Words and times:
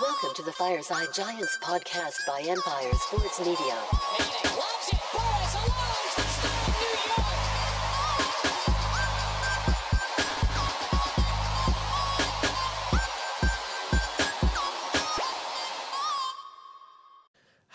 Welcome 0.00 0.34
to 0.34 0.42
the 0.42 0.50
Fireside 0.50 1.06
Giants 1.14 1.56
podcast 1.62 2.16
by 2.26 2.40
Empire 2.40 2.92
Sports 2.94 3.38
Media. 3.38 4.33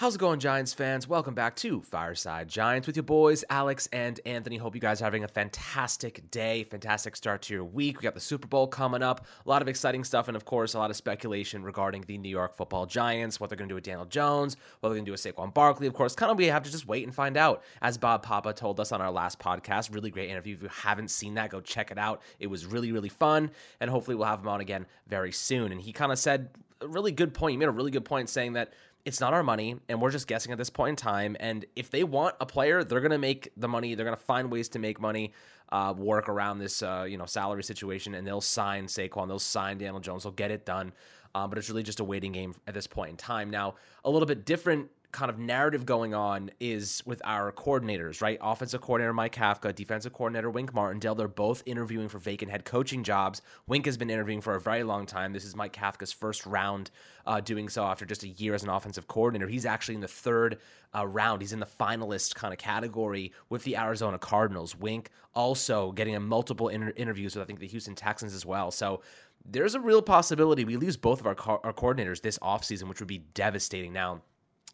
How's 0.09 0.15
it 0.15 0.17
going, 0.21 0.39
Giants 0.39 0.73
fans? 0.73 1.07
Welcome 1.07 1.35
back 1.35 1.55
to 1.57 1.83
Fireside 1.83 2.47
Giants 2.47 2.87
with 2.87 2.95
your 2.95 3.03
boys, 3.03 3.45
Alex 3.47 3.87
and 3.93 4.19
Anthony. 4.25 4.57
Hope 4.57 4.73
you 4.73 4.81
guys 4.81 5.03
are 5.03 5.05
having 5.05 5.23
a 5.23 5.27
fantastic 5.27 6.31
day, 6.31 6.63
fantastic 6.63 7.15
start 7.15 7.43
to 7.43 7.53
your 7.53 7.63
week. 7.63 7.99
We 7.99 8.05
got 8.05 8.15
the 8.15 8.19
Super 8.19 8.47
Bowl 8.47 8.65
coming 8.65 9.03
up, 9.03 9.27
a 9.45 9.47
lot 9.47 9.61
of 9.61 9.67
exciting 9.67 10.03
stuff, 10.03 10.27
and 10.27 10.35
of 10.35 10.45
course, 10.45 10.73
a 10.73 10.79
lot 10.79 10.89
of 10.89 10.95
speculation 10.95 11.61
regarding 11.61 12.05
the 12.07 12.17
New 12.17 12.27
York 12.27 12.55
football 12.55 12.87
Giants, 12.87 13.39
what 13.39 13.51
they're 13.51 13.57
going 13.57 13.69
to 13.69 13.73
do 13.73 13.75
with 13.75 13.83
Daniel 13.83 14.07
Jones, 14.07 14.57
what 14.79 14.89
they're 14.89 14.95
going 14.95 15.05
to 15.05 15.09
do 15.09 15.11
with 15.11 15.21
Saquon 15.21 15.53
Barkley. 15.53 15.85
Of 15.85 15.93
course, 15.93 16.15
kind 16.15 16.31
of 16.31 16.39
we 16.39 16.47
have 16.47 16.63
to 16.63 16.71
just 16.71 16.87
wait 16.87 17.03
and 17.03 17.13
find 17.13 17.37
out. 17.37 17.61
As 17.79 17.99
Bob 17.99 18.23
Papa 18.23 18.53
told 18.53 18.79
us 18.79 18.91
on 18.91 19.01
our 19.01 19.11
last 19.11 19.37
podcast, 19.37 19.93
really 19.93 20.09
great 20.09 20.31
interview. 20.31 20.55
If 20.55 20.63
you 20.63 20.69
haven't 20.69 21.11
seen 21.11 21.35
that, 21.35 21.51
go 21.51 21.61
check 21.61 21.91
it 21.91 21.99
out. 21.99 22.23
It 22.39 22.47
was 22.47 22.65
really, 22.65 22.91
really 22.91 23.09
fun, 23.09 23.51
and 23.79 23.91
hopefully, 23.91 24.15
we'll 24.15 24.25
have 24.25 24.39
him 24.39 24.47
on 24.47 24.59
again 24.59 24.87
very 25.05 25.31
soon. 25.31 25.71
And 25.71 25.79
he 25.79 25.93
kind 25.93 26.11
of 26.11 26.17
said 26.17 26.49
a 26.81 26.87
really 26.87 27.11
good 27.11 27.33
point. 27.33 27.51
He 27.51 27.57
made 27.57 27.67
a 27.67 27.71
really 27.71 27.91
good 27.91 28.05
point 28.05 28.29
saying 28.29 28.53
that 28.53 28.73
it's 29.05 29.19
not 29.19 29.33
our 29.33 29.43
money 29.43 29.75
and 29.87 30.01
we're 30.01 30.11
just 30.11 30.27
guessing 30.27 30.51
at 30.51 30.57
this 30.57 30.69
point 30.69 30.89
in 30.91 30.95
time 30.95 31.37
and 31.39 31.65
if 31.75 31.89
they 31.89 32.03
want 32.03 32.35
a 32.39 32.45
player 32.45 32.83
they're 32.83 33.01
going 33.01 33.11
to 33.11 33.17
make 33.17 33.51
the 33.57 33.67
money 33.67 33.95
they're 33.95 34.05
going 34.05 34.17
to 34.17 34.23
find 34.23 34.51
ways 34.51 34.69
to 34.69 34.79
make 34.79 34.99
money 34.99 35.33
uh, 35.71 35.93
work 35.95 36.27
around 36.29 36.59
this 36.59 36.81
uh, 36.81 37.05
you 37.07 37.17
know 37.17 37.25
salary 37.25 37.63
situation 37.63 38.15
and 38.15 38.27
they'll 38.27 38.41
sign 38.41 38.85
Saquon 38.85 39.27
they'll 39.27 39.39
sign 39.39 39.77
Daniel 39.77 39.99
Jones 39.99 40.23
they'll 40.23 40.31
get 40.31 40.51
it 40.51 40.65
done 40.65 40.91
um, 41.35 41.49
but 41.49 41.57
it's 41.59 41.69
really 41.69 41.83
just 41.83 41.99
a 41.99 42.03
waiting 42.03 42.31
game 42.31 42.55
at 42.67 42.73
this 42.73 42.87
point 42.87 43.11
in 43.11 43.17
time. 43.17 43.49
Now 43.49 43.75
a 44.03 44.09
little 44.09 44.25
bit 44.25 44.45
different 44.45 44.89
kind 45.11 45.31
of 45.31 45.39
narrative 45.39 45.85
going 45.85 46.13
on 46.13 46.51
is 46.59 47.01
with 47.05 47.19
our 47.25 47.51
coordinators, 47.51 48.21
right? 48.21 48.37
Offensive 48.41 48.81
coordinator 48.81 49.13
Mike 49.13 49.33
Kafka, 49.33 49.73
defensive 49.73 50.13
coordinator 50.13 50.51
Wink 50.51 50.73
Martindale. 50.73 51.15
They're 51.15 51.27
both 51.27 51.63
interviewing 51.65 52.09
for 52.09 52.19
vacant 52.19 52.51
head 52.51 52.63
coaching 52.63 53.03
jobs. 53.03 53.41
Wink 53.67 53.87
has 53.87 53.97
been 53.97 54.11
interviewing 54.11 54.41
for 54.41 54.53
a 54.53 54.61
very 54.61 54.83
long 54.83 55.07
time. 55.07 55.33
This 55.33 55.45
is 55.45 55.55
Mike 55.55 55.73
Kafka's 55.73 56.11
first 56.11 56.45
round 56.45 56.91
uh, 57.25 57.39
doing 57.39 57.69
so 57.69 57.85
after 57.85 58.05
just 58.05 58.23
a 58.23 58.27
year 58.27 58.53
as 58.53 58.63
an 58.63 58.69
offensive 58.69 59.07
coordinator. 59.07 59.47
He's 59.47 59.65
actually 59.65 59.95
in 59.95 60.01
the 60.01 60.07
third 60.07 60.59
uh, 60.95 61.07
round. 61.07 61.41
He's 61.41 61.53
in 61.53 61.59
the 61.59 61.65
finalist 61.65 62.35
kind 62.35 62.53
of 62.53 62.59
category 62.59 63.31
with 63.49 63.63
the 63.63 63.77
Arizona 63.77 64.19
Cardinals. 64.19 64.75
Wink 64.75 65.09
also 65.33 65.91
getting 65.91 66.15
a 66.15 66.19
multiple 66.19 66.69
inter- 66.69 66.93
interviews 66.95 67.35
with 67.35 67.43
I 67.43 67.45
think 67.45 67.59
the 67.59 67.67
Houston 67.67 67.95
Texans 67.95 68.35
as 68.35 68.45
well. 68.45 68.69
So 68.69 69.01
there's 69.43 69.73
a 69.73 69.79
real 69.79 70.03
possibility 70.03 70.65
we 70.65 70.77
lose 70.77 70.97
both 70.97 71.19
of 71.19 71.25
our, 71.25 71.35
co- 71.35 71.61
our 71.63 71.73
coordinators 71.73 72.21
this 72.21 72.37
offseason, 72.39 72.87
which 72.87 72.99
would 72.99 73.07
be 73.07 73.19
devastating. 73.33 73.93
Now, 73.93 74.21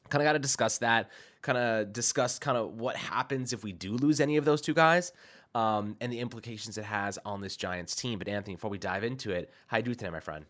kind 0.10 0.22
of 0.22 0.26
got 0.26 0.34
to 0.34 0.40
discuss 0.40 0.78
that 0.80 1.10
kind 1.42 1.58
of 1.58 1.94
discuss 1.94 2.40
kind 2.40 2.58
of 2.58 2.74
what 2.80 2.96
happens 2.96 3.54
if 3.54 3.64
we 3.64 3.72
do 3.72 3.94
lose 3.94 4.20
any 4.20 4.38
of 4.38 4.46
those 4.46 4.62
two 4.62 4.74
guys 4.74 5.12
um, 5.54 5.96
and 6.02 6.12
the 6.12 6.20
implications 6.20 6.78
it 6.78 6.86
has 6.86 7.20
on 7.26 7.40
this 7.42 7.56
giants 7.56 7.96
team. 7.96 8.18
But 8.18 8.28
anthony 8.28 8.56
before 8.56 8.72
we 8.72 8.78
dive 8.78 9.04
into 9.04 9.32
it 9.32 9.52
how 9.68 9.78
you 9.78 9.84
do 9.84 9.94
today 9.94 10.10
my 10.10 10.20
friend 10.20 10.46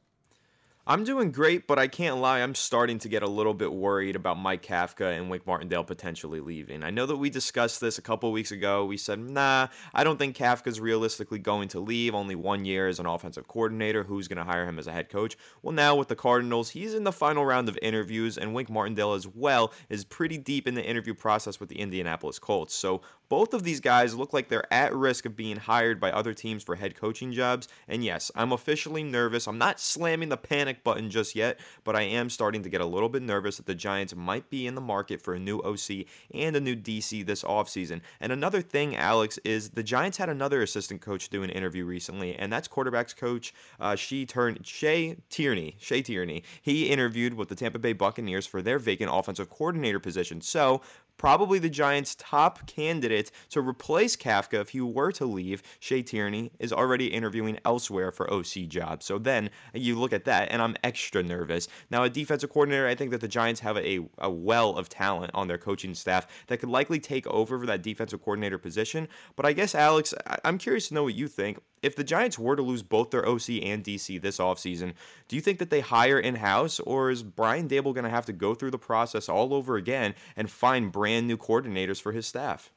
I'm 0.87 1.03
doing 1.03 1.31
great, 1.31 1.65
but 1.65 1.79
I 1.79 1.87
can't 1.87 2.17
lie. 2.17 2.41
I'm 2.41 2.53
starting 2.53 2.99
to 2.99 3.09
get 3.09 3.23
a 3.23 3.27
little 3.27 3.55
bit 3.55 3.73
worried 3.73 4.15
about 4.15 4.37
Mike 4.37 4.61
Kafka 4.61 5.17
and 5.17 5.31
Wink 5.31 5.47
Martindale 5.47 5.83
potentially 5.83 6.39
leaving. 6.39 6.83
I 6.83 6.91
know 6.91 7.07
that 7.07 7.17
we 7.17 7.31
discussed 7.31 7.81
this 7.81 7.97
a 7.97 8.03
couple 8.03 8.31
weeks 8.31 8.51
ago. 8.51 8.85
We 8.85 8.97
said, 8.97 9.17
nah, 9.17 9.69
I 9.95 10.03
don't 10.03 10.19
think 10.19 10.37
Kafka's 10.37 10.79
realistically 10.79 11.39
going 11.39 11.69
to 11.69 11.79
leave. 11.79 12.13
Only 12.13 12.35
one 12.35 12.65
year 12.65 12.87
as 12.87 12.99
an 12.99 13.07
offensive 13.07 13.47
coordinator. 13.47 14.03
Who's 14.03 14.27
going 14.27 14.37
to 14.37 14.43
hire 14.43 14.67
him 14.67 14.77
as 14.77 14.85
a 14.85 14.91
head 14.91 15.09
coach? 15.09 15.35
Well, 15.63 15.73
now 15.73 15.95
with 15.95 16.07
the 16.07 16.15
Cardinals, 16.15 16.69
he's 16.69 16.93
in 16.93 17.03
the 17.03 17.11
final 17.11 17.47
round 17.47 17.67
of 17.67 17.79
interviews, 17.81 18.37
and 18.37 18.53
Wink 18.53 18.69
Martindale 18.69 19.13
as 19.13 19.27
well 19.27 19.73
is 19.89 20.05
pretty 20.05 20.37
deep 20.37 20.67
in 20.67 20.75
the 20.75 20.85
interview 20.85 21.15
process 21.15 21.59
with 21.59 21.69
the 21.69 21.79
Indianapolis 21.79 22.37
Colts. 22.37 22.75
So 22.75 23.01
both 23.29 23.53
of 23.53 23.63
these 23.63 23.79
guys 23.79 24.15
look 24.15 24.33
like 24.33 24.49
they're 24.49 24.71
at 24.73 24.93
risk 24.93 25.25
of 25.25 25.35
being 25.35 25.57
hired 25.57 25.99
by 25.99 26.11
other 26.11 26.33
teams 26.33 26.63
for 26.63 26.75
head 26.75 26.95
coaching 26.95 27.31
jobs. 27.31 27.67
And 27.87 28.03
yes, 28.03 28.31
I'm 28.35 28.51
officially 28.51 29.03
nervous. 29.03 29.47
I'm 29.47 29.57
not 29.57 29.79
slamming 29.79 30.29
the 30.29 30.37
panic 30.37 30.83
button 30.83 31.09
just 31.09 31.35
yet, 31.35 31.59
but 31.83 31.95
I 31.95 32.03
am 32.03 32.29
starting 32.29 32.63
to 32.63 32.69
get 32.69 32.81
a 32.81 32.85
little 32.85 33.09
bit 33.09 33.21
nervous 33.21 33.57
that 33.57 33.65
the 33.65 33.75
Giants 33.75 34.15
might 34.15 34.49
be 34.49 34.67
in 34.67 34.75
the 34.75 34.81
market 34.81 35.21
for 35.21 35.33
a 35.33 35.39
new 35.39 35.59
OC 35.59 36.05
and 36.33 36.55
a 36.55 36.59
new 36.59 36.75
DC 36.75 37.25
this 37.25 37.43
offseason. 37.43 38.01
And 38.19 38.31
another 38.31 38.61
thing, 38.61 38.95
Alex, 38.95 39.39
is 39.43 39.69
the 39.69 39.83
Giants 39.83 40.17
had 40.17 40.29
another 40.29 40.61
assistant 40.61 41.01
coach 41.01 41.29
do 41.29 41.43
an 41.43 41.49
interview 41.49 41.85
recently, 41.85 42.35
and 42.35 42.51
that's 42.51 42.67
quarterbacks 42.67 43.15
coach 43.15 43.53
uh, 43.79 43.95
she 43.95 44.25
turned 44.25 44.65
Shea 44.65 45.17
Tierney. 45.29 45.75
Shea 45.79 46.01
Tierney. 46.01 46.43
He 46.61 46.89
interviewed 46.89 47.33
with 47.33 47.49
the 47.49 47.55
Tampa 47.55 47.79
Bay 47.79 47.93
Buccaneers 47.93 48.45
for 48.45 48.61
their 48.61 48.79
vacant 48.79 49.09
offensive 49.13 49.49
coordinator 49.49 49.99
position. 49.99 50.41
So 50.41 50.81
probably 51.17 51.59
the 51.59 51.69
Giants' 51.69 52.15
top 52.15 52.67
candidate 52.67 53.31
to 53.49 53.61
replace 53.61 54.15
Kafka 54.15 54.61
if 54.61 54.69
he 54.69 54.81
were 54.81 55.11
to 55.13 55.25
leave. 55.25 55.63
Shea 55.79 56.01
Tierney 56.01 56.51
is 56.59 56.73
already 56.73 57.07
interviewing 57.07 57.59
elsewhere 57.65 58.11
for 58.11 58.31
OC 58.31 58.67
jobs. 58.67 59.05
So 59.05 59.17
then 59.17 59.49
you 59.73 59.97
look 59.97 60.13
at 60.13 60.25
that, 60.25 60.51
and 60.51 60.61
I'm 60.61 60.75
extra 60.83 61.23
nervous. 61.23 61.67
Now, 61.89 62.03
a 62.03 62.09
defensive 62.09 62.49
coordinator, 62.49 62.87
I 62.87 62.95
think 62.95 63.11
that 63.11 63.21
the 63.21 63.27
Giants 63.27 63.61
have 63.61 63.77
a, 63.77 63.99
a 64.17 64.29
well 64.29 64.77
of 64.77 64.89
talent 64.89 65.31
on 65.33 65.47
their 65.47 65.57
coaching 65.57 65.93
staff 65.93 66.27
that 66.47 66.59
could 66.59 66.69
likely 66.69 66.99
take 66.99 67.27
over 67.27 67.59
for 67.59 67.65
that 67.65 67.81
defensive 67.81 68.21
coordinator 68.21 68.57
position. 68.57 69.07
But 69.35 69.45
I 69.45 69.53
guess, 69.53 69.75
Alex, 69.75 70.13
I- 70.27 70.39
I'm 70.43 70.57
curious 70.57 70.87
to 70.89 70.93
know 70.93 71.03
what 71.03 71.15
you 71.15 71.27
think. 71.27 71.59
If 71.85 71.95
the 71.95 72.03
Giants 72.03 72.39
were 72.39 72.55
to 72.55 72.61
lose 72.61 72.83
both 72.83 73.11
their 73.11 73.27
OC 73.27 73.61
and 73.63 73.83
DC 73.83 74.21
this 74.21 74.37
offseason, 74.37 74.93
do 75.27 75.35
you 75.35 75.41
think 75.41 75.59
that 75.59 75.69
they 75.69 75.81
hire 75.81 76.19
in 76.19 76.35
house, 76.35 76.79
or 76.79 77.11
is 77.11 77.23
Brian 77.23 77.69
Daboll 77.69 77.93
going 77.93 78.03
to 78.03 78.09
have 78.09 78.25
to 78.25 78.33
go 78.33 78.55
through 78.55 78.71
the 78.71 78.77
process 78.77 79.29
all 79.29 79.53
over 79.53 79.75
again 79.75 80.15
and 80.35 80.49
find 80.49 80.91
brand 80.91 81.27
new 81.27 81.37
coordinators 81.37 82.01
for 82.01 82.11
his 82.11 82.25
staff? 82.25 82.71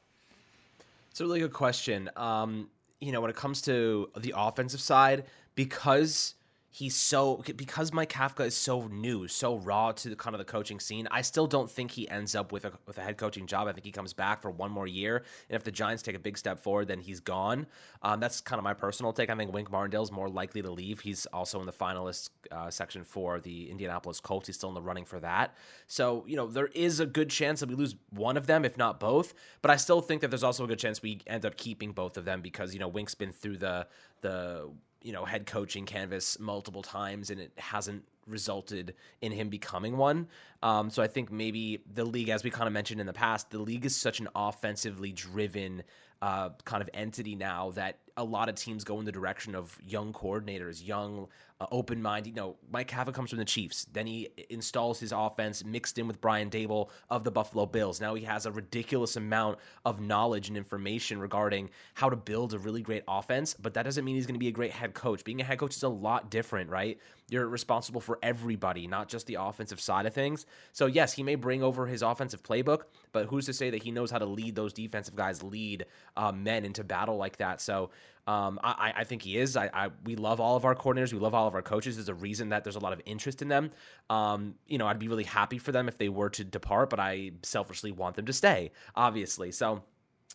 it's 1.19 1.21
a 1.21 1.25
really 1.25 1.39
good 1.39 1.53
question 1.53 2.09
um, 2.15 2.69
you 3.01 3.11
know 3.11 3.21
when 3.21 3.29
it 3.29 3.35
comes 3.35 3.61
to 3.61 4.09
the 4.17 4.33
offensive 4.35 4.79
side 4.79 5.25
because 5.55 6.35
he's 6.71 6.95
so 6.95 7.43
because 7.55 7.91
Mike 7.91 8.11
Kafka 8.11 8.45
is 8.45 8.55
so 8.55 8.87
new, 8.87 9.27
so 9.27 9.57
raw 9.57 9.91
to 9.91 10.09
the 10.09 10.15
kind 10.15 10.35
of 10.35 10.39
the 10.39 10.45
coaching 10.45 10.79
scene. 10.79 11.07
I 11.11 11.21
still 11.21 11.47
don't 11.47 11.69
think 11.69 11.91
he 11.91 12.07
ends 12.09 12.35
up 12.35 12.51
with 12.51 12.65
a 12.65 12.73
with 12.85 12.97
a 12.97 13.01
head 13.01 13.17
coaching 13.17 13.47
job. 13.47 13.67
I 13.67 13.71
think 13.71 13.85
he 13.85 13.91
comes 13.91 14.13
back 14.13 14.41
for 14.41 14.51
one 14.51 14.71
more 14.71 14.87
year, 14.87 15.17
and 15.49 15.55
if 15.55 15.63
the 15.63 15.71
Giants 15.71 16.03
take 16.03 16.15
a 16.15 16.19
big 16.19 16.37
step 16.37 16.59
forward, 16.59 16.87
then 16.87 16.99
he's 16.99 17.19
gone. 17.19 17.67
Um, 18.03 18.19
that's 18.19 18.41
kind 18.41 18.59
of 18.59 18.63
my 18.63 18.73
personal 18.73 19.13
take. 19.13 19.29
I 19.29 19.35
think 19.35 19.53
Wink 19.53 19.71
Martindale's 19.71 20.11
more 20.11 20.29
likely 20.29 20.61
to 20.61 20.71
leave. 20.71 20.99
He's 20.99 21.25
also 21.27 21.59
in 21.59 21.65
the 21.65 21.73
finalist 21.73 22.29
uh, 22.51 22.69
section 22.69 23.03
for 23.03 23.39
the 23.39 23.69
Indianapolis 23.69 24.19
Colts. 24.19 24.47
He's 24.47 24.55
still 24.55 24.69
in 24.69 24.75
the 24.75 24.81
running 24.81 25.05
for 25.05 25.19
that. 25.19 25.55
So 25.87 26.23
you 26.27 26.35
know 26.35 26.47
there 26.47 26.67
is 26.67 26.99
a 26.99 27.05
good 27.05 27.29
chance 27.29 27.59
that 27.61 27.69
we 27.69 27.75
lose 27.75 27.95
one 28.11 28.37
of 28.37 28.47
them, 28.47 28.63
if 28.63 28.77
not 28.77 28.99
both. 28.99 29.33
But 29.61 29.71
I 29.71 29.75
still 29.75 30.01
think 30.01 30.21
that 30.21 30.29
there's 30.29 30.43
also 30.43 30.65
a 30.65 30.67
good 30.67 30.79
chance 30.79 31.01
we 31.01 31.21
end 31.25 31.45
up 31.45 31.57
keeping 31.57 31.91
both 31.91 32.17
of 32.17 32.25
them 32.25 32.41
because 32.41 32.73
you 32.73 32.79
know 32.79 32.87
Wink's 32.87 33.15
been 33.15 33.31
through 33.31 33.57
the 33.57 33.87
the 34.21 34.69
you 35.01 35.13
know 35.13 35.25
head 35.25 35.45
coaching 35.45 35.85
canvas 35.85 36.39
multiple 36.39 36.81
times 36.81 37.29
and 37.29 37.39
it 37.39 37.51
hasn't 37.57 38.03
resulted 38.27 38.93
in 39.21 39.31
him 39.31 39.49
becoming 39.49 39.97
one. 39.97 40.27
Um, 40.61 40.89
so 40.89 41.01
i 41.01 41.07
think 41.07 41.31
maybe 41.31 41.81
the 41.93 42.03
league 42.03 42.29
as 42.29 42.43
we 42.43 42.49
kind 42.49 42.67
of 42.67 42.73
mentioned 42.73 42.99
in 42.99 43.07
the 43.07 43.13
past 43.13 43.49
the 43.49 43.59
league 43.59 43.85
is 43.85 43.95
such 43.95 44.19
an 44.19 44.27
offensively 44.35 45.11
driven 45.13 45.83
uh, 46.21 46.49
kind 46.65 46.81
of 46.81 46.89
entity 46.93 47.35
now 47.35 47.71
that 47.71 47.99
a 48.17 48.23
lot 48.23 48.49
of 48.49 48.55
teams 48.55 48.83
go 48.83 48.99
in 48.99 49.05
the 49.05 49.11
direction 49.11 49.55
of 49.55 49.77
young 49.81 50.11
coordinators, 50.11 50.85
young, 50.85 51.27
uh, 51.61 51.65
open 51.71 52.01
minded. 52.01 52.29
You 52.29 52.35
know, 52.35 52.55
Mike 52.71 52.89
Kafka 52.89 53.13
comes 53.13 53.29
from 53.29 53.39
the 53.39 53.45
Chiefs. 53.45 53.85
Then 53.91 54.07
he 54.07 54.29
installs 54.49 54.99
his 54.99 55.11
offense 55.11 55.63
mixed 55.63 55.97
in 55.97 56.07
with 56.07 56.21
Brian 56.21 56.49
Daboll 56.49 56.89
of 57.09 57.23
the 57.23 57.31
Buffalo 57.31 57.65
Bills. 57.65 57.99
Now 57.99 58.15
he 58.15 58.23
has 58.25 58.45
a 58.45 58.51
ridiculous 58.51 59.15
amount 59.15 59.59
of 59.85 60.01
knowledge 60.01 60.47
and 60.49 60.57
information 60.57 61.19
regarding 61.19 61.69
how 61.93 62.09
to 62.09 62.15
build 62.15 62.53
a 62.53 62.59
really 62.59 62.81
great 62.81 63.03
offense, 63.07 63.53
but 63.53 63.73
that 63.73 63.83
doesn't 63.83 64.03
mean 64.05 64.15
he's 64.15 64.25
going 64.25 64.35
to 64.35 64.39
be 64.39 64.47
a 64.47 64.51
great 64.51 64.71
head 64.71 64.93
coach. 64.93 65.23
Being 65.23 65.41
a 65.41 65.43
head 65.43 65.59
coach 65.59 65.75
is 65.75 65.83
a 65.83 65.89
lot 65.89 66.29
different, 66.29 66.69
right? 66.69 66.97
You're 67.29 67.47
responsible 67.47 68.01
for 68.01 68.17
everybody, 68.23 68.87
not 68.87 69.07
just 69.07 69.27
the 69.27 69.35
offensive 69.35 69.79
side 69.79 70.05
of 70.05 70.13
things. 70.13 70.45
So, 70.71 70.87
yes, 70.87 71.13
he 71.13 71.23
may 71.23 71.35
bring 71.35 71.61
over 71.61 71.85
his 71.85 72.01
offensive 72.01 72.41
playbook, 72.41 72.83
but 73.11 73.27
who's 73.27 73.45
to 73.45 73.53
say 73.53 73.69
that 73.69 73.83
he 73.83 73.91
knows 73.91 74.09
how 74.09 74.17
to 74.17 74.25
lead 74.25 74.55
those 74.55 74.73
defensive 74.73 75.15
guys, 75.15 75.43
lead 75.43 75.85
uh, 76.19 76.31
men 76.31 76.65
into 76.65 76.83
battle 76.83 77.17
like 77.17 77.37
that? 77.37 77.61
So, 77.61 77.89
um, 78.27 78.59
I, 78.63 78.93
I, 78.97 79.03
think 79.05 79.23
he 79.23 79.37
is. 79.37 79.57
I, 79.57 79.71
I, 79.73 79.89
we 80.03 80.15
love 80.15 80.39
all 80.39 80.55
of 80.55 80.63
our 80.63 80.75
coordinators. 80.75 81.11
We 81.11 81.17
love 81.17 81.33
all 81.33 81.47
of 81.47 81.55
our 81.55 81.63
coaches. 81.63 81.95
There's 81.95 82.09
a 82.09 82.13
reason 82.13 82.49
that 82.49 82.63
there's 82.63 82.75
a 82.75 82.79
lot 82.79 82.93
of 82.93 83.01
interest 83.07 83.41
in 83.41 83.47
them. 83.47 83.71
Um, 84.11 84.53
you 84.67 84.77
know, 84.77 84.85
I'd 84.85 84.99
be 84.99 85.07
really 85.07 85.23
happy 85.23 85.57
for 85.57 85.71
them 85.71 85.87
if 85.87 85.97
they 85.97 86.09
were 86.09 86.29
to 86.31 86.43
depart, 86.43 86.91
but 86.91 86.99
I 86.99 87.31
selfishly 87.41 87.91
want 87.91 88.15
them 88.15 88.27
to 88.27 88.33
stay, 88.33 88.71
obviously. 88.95 89.51
So, 89.51 89.81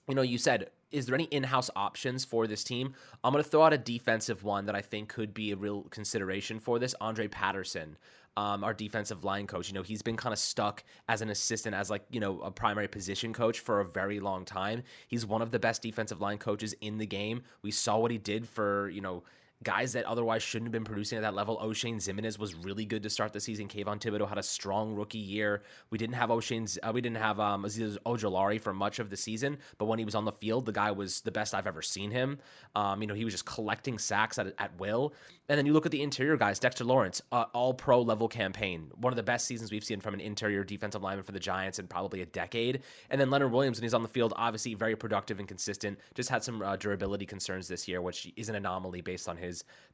you 0.09 0.17
know, 0.17 0.23
you 0.23 0.39
said, 0.39 0.71
is 0.91 1.07
there 1.07 1.15
any 1.15 1.25
in-house 1.25 1.71
options 1.77 2.25
for 2.25 2.49
this 2.49 2.65
team? 2.65 2.95
I'm 3.23 3.33
going 3.33 3.45
to 3.45 3.49
throw 3.49 3.63
out 3.63 3.73
a 3.73 3.79
defensive 3.79 4.43
one 4.43 4.67
that 4.67 4.75
I 4.75 4.81
think 4.81 5.09
could 5.09 5.33
be 5.33 5.53
a 5.53 5.57
real 5.57 5.83
consideration 5.85 6.59
for 6.59 6.81
this. 6.81 6.97
Andre 7.01 7.29
Patterson, 7.29 7.97
um, 8.37 8.65
our 8.65 8.75
defensive 8.75 9.25
line 9.25 9.47
coach. 9.47 9.69
You 9.69 9.75
know, 9.75 9.83
he's 9.83 10.03
been 10.03 10.17
kind 10.17 10.33
of 10.33 10.39
stuck 10.39 10.85
as 11.09 11.23
an 11.23 11.31
assistant, 11.31 11.75
as 11.75 11.91
like, 11.91 12.05
you 12.11 12.21
know, 12.21 12.41
a 12.41 12.51
primary 12.51 12.89
position 12.89 13.33
coach 13.33 13.61
for 13.61 13.81
a 13.81 13.85
very 13.85 14.21
long 14.21 14.45
time. 14.45 14.83
He's 15.09 15.25
one 15.25 15.43
of 15.43 15.51
the 15.51 15.59
best 15.59 15.83
defensive 15.83 16.21
line 16.21 16.39
coaches 16.39 16.75
in 16.81 16.99
the 16.99 17.07
game. 17.07 17.43
We 17.63 17.71
saw 17.71 17.99
what 17.99 18.11
he 18.11 18.19
did 18.19 18.49
for, 18.49 18.89
you 18.91 19.01
know, 19.01 19.23
guys 19.63 19.93
that 19.93 20.05
otherwise 20.05 20.43
shouldn't 20.43 20.67
have 20.67 20.73
been 20.73 20.85
producing 20.85 21.17
at 21.17 21.23
that 21.23 21.35
level. 21.35 21.59
Oshane 21.59 21.97
Ximines 21.97 22.39
was 22.39 22.55
really 22.55 22.85
good 22.85 23.03
to 23.03 23.11
start 23.11 23.33
the 23.33 23.41
season. 23.41 23.69
Kayvon 23.69 24.01
Thibodeaux 24.01 24.29
had 24.29 24.39
a 24.39 24.43
strong 24.43 24.95
rookie 24.95 25.19
year. 25.19 25.63
We 25.91 25.99
didn't 25.99 26.17
have 26.17 26.31
Oshane's, 26.31 26.79
uh, 26.83 26.91
we 26.93 27.01
didn't 27.01 27.19
have 27.19 27.41
um, 27.41 27.65
Azeez 27.65 27.97
Ojulari 28.05 28.61
for 28.61 28.75
much 28.75 28.99
of 28.99 29.11
the 29.11 29.17
season, 29.17 29.59
but 29.79 29.87
when 29.87 29.99
he 29.99 30.05
was 30.05 30.15
on 30.15 30.25
the 30.25 30.33
field, 30.33 30.67
the 30.67 30.73
guy 30.73 30.91
was 30.91 31.21
the 31.23 31.31
best 31.31 31.55
I've 31.55 31.67
ever 31.67 31.83
seen 31.83 32.11
him. 32.11 32.39
Um, 32.75 33.01
you 33.01 33.07
know, 33.07 33.15
he 33.15 33.25
was 33.25 33.33
just 33.33 33.47
collecting 33.47 33.99
sacks 33.99 34.39
at, 34.39 34.55
at 34.59 34.79
will. 34.79 35.15
And 35.49 35.59
then 35.59 35.67
you 35.67 35.73
look 35.73 35.87
at 35.87 35.93
the 35.93 36.03
interior 36.03 36.37
guys, 36.37 36.59
Dexter 36.59 36.85
Lawrence, 36.85 37.21
uh, 37.31 37.45
all 37.53 37.75
pro 37.75 38.01
level 38.01 38.29
campaign, 38.29 38.91
one 38.97 39.13
of 39.13 39.17
the 39.17 39.23
best 39.23 39.47
seasons 39.47 39.71
we've 39.71 39.85
seen 39.85 40.01
from 40.01 40.15
an 40.15 40.21
interior 40.21 40.65
defensive 40.65 41.03
lineman 41.03 41.25
for 41.25 41.33
the 41.33 41.41
Giants 41.41 41.79
in 41.79 41.87
probably 41.87 42.23
a 42.23 42.27
decade. 42.27 42.81
And 43.11 43.21
then 43.21 43.31
Leonard 43.31 43.53
Williams, 43.53 43.79
when 43.79 43.85
he's 43.85 43.95
on 43.95 44.03
the 44.03 44.09
field, 44.09 44.33
obviously 44.37 44.75
very 44.75 44.97
productive 44.97 45.39
and 45.39 45.47
consistent. 45.47 45.99
Just 46.15 46.31
had 46.31 46.43
some 46.43 46.63
uh, 46.63 46.77
durability 46.77 47.27
concerns 47.27 47.69
this 47.69 47.87
year, 47.87 48.01
which 48.01 48.33
is 48.37 48.49
an 48.49 48.55
anomaly 48.55 49.03
based 49.03 49.29
on 49.29 49.37
his 49.37 49.44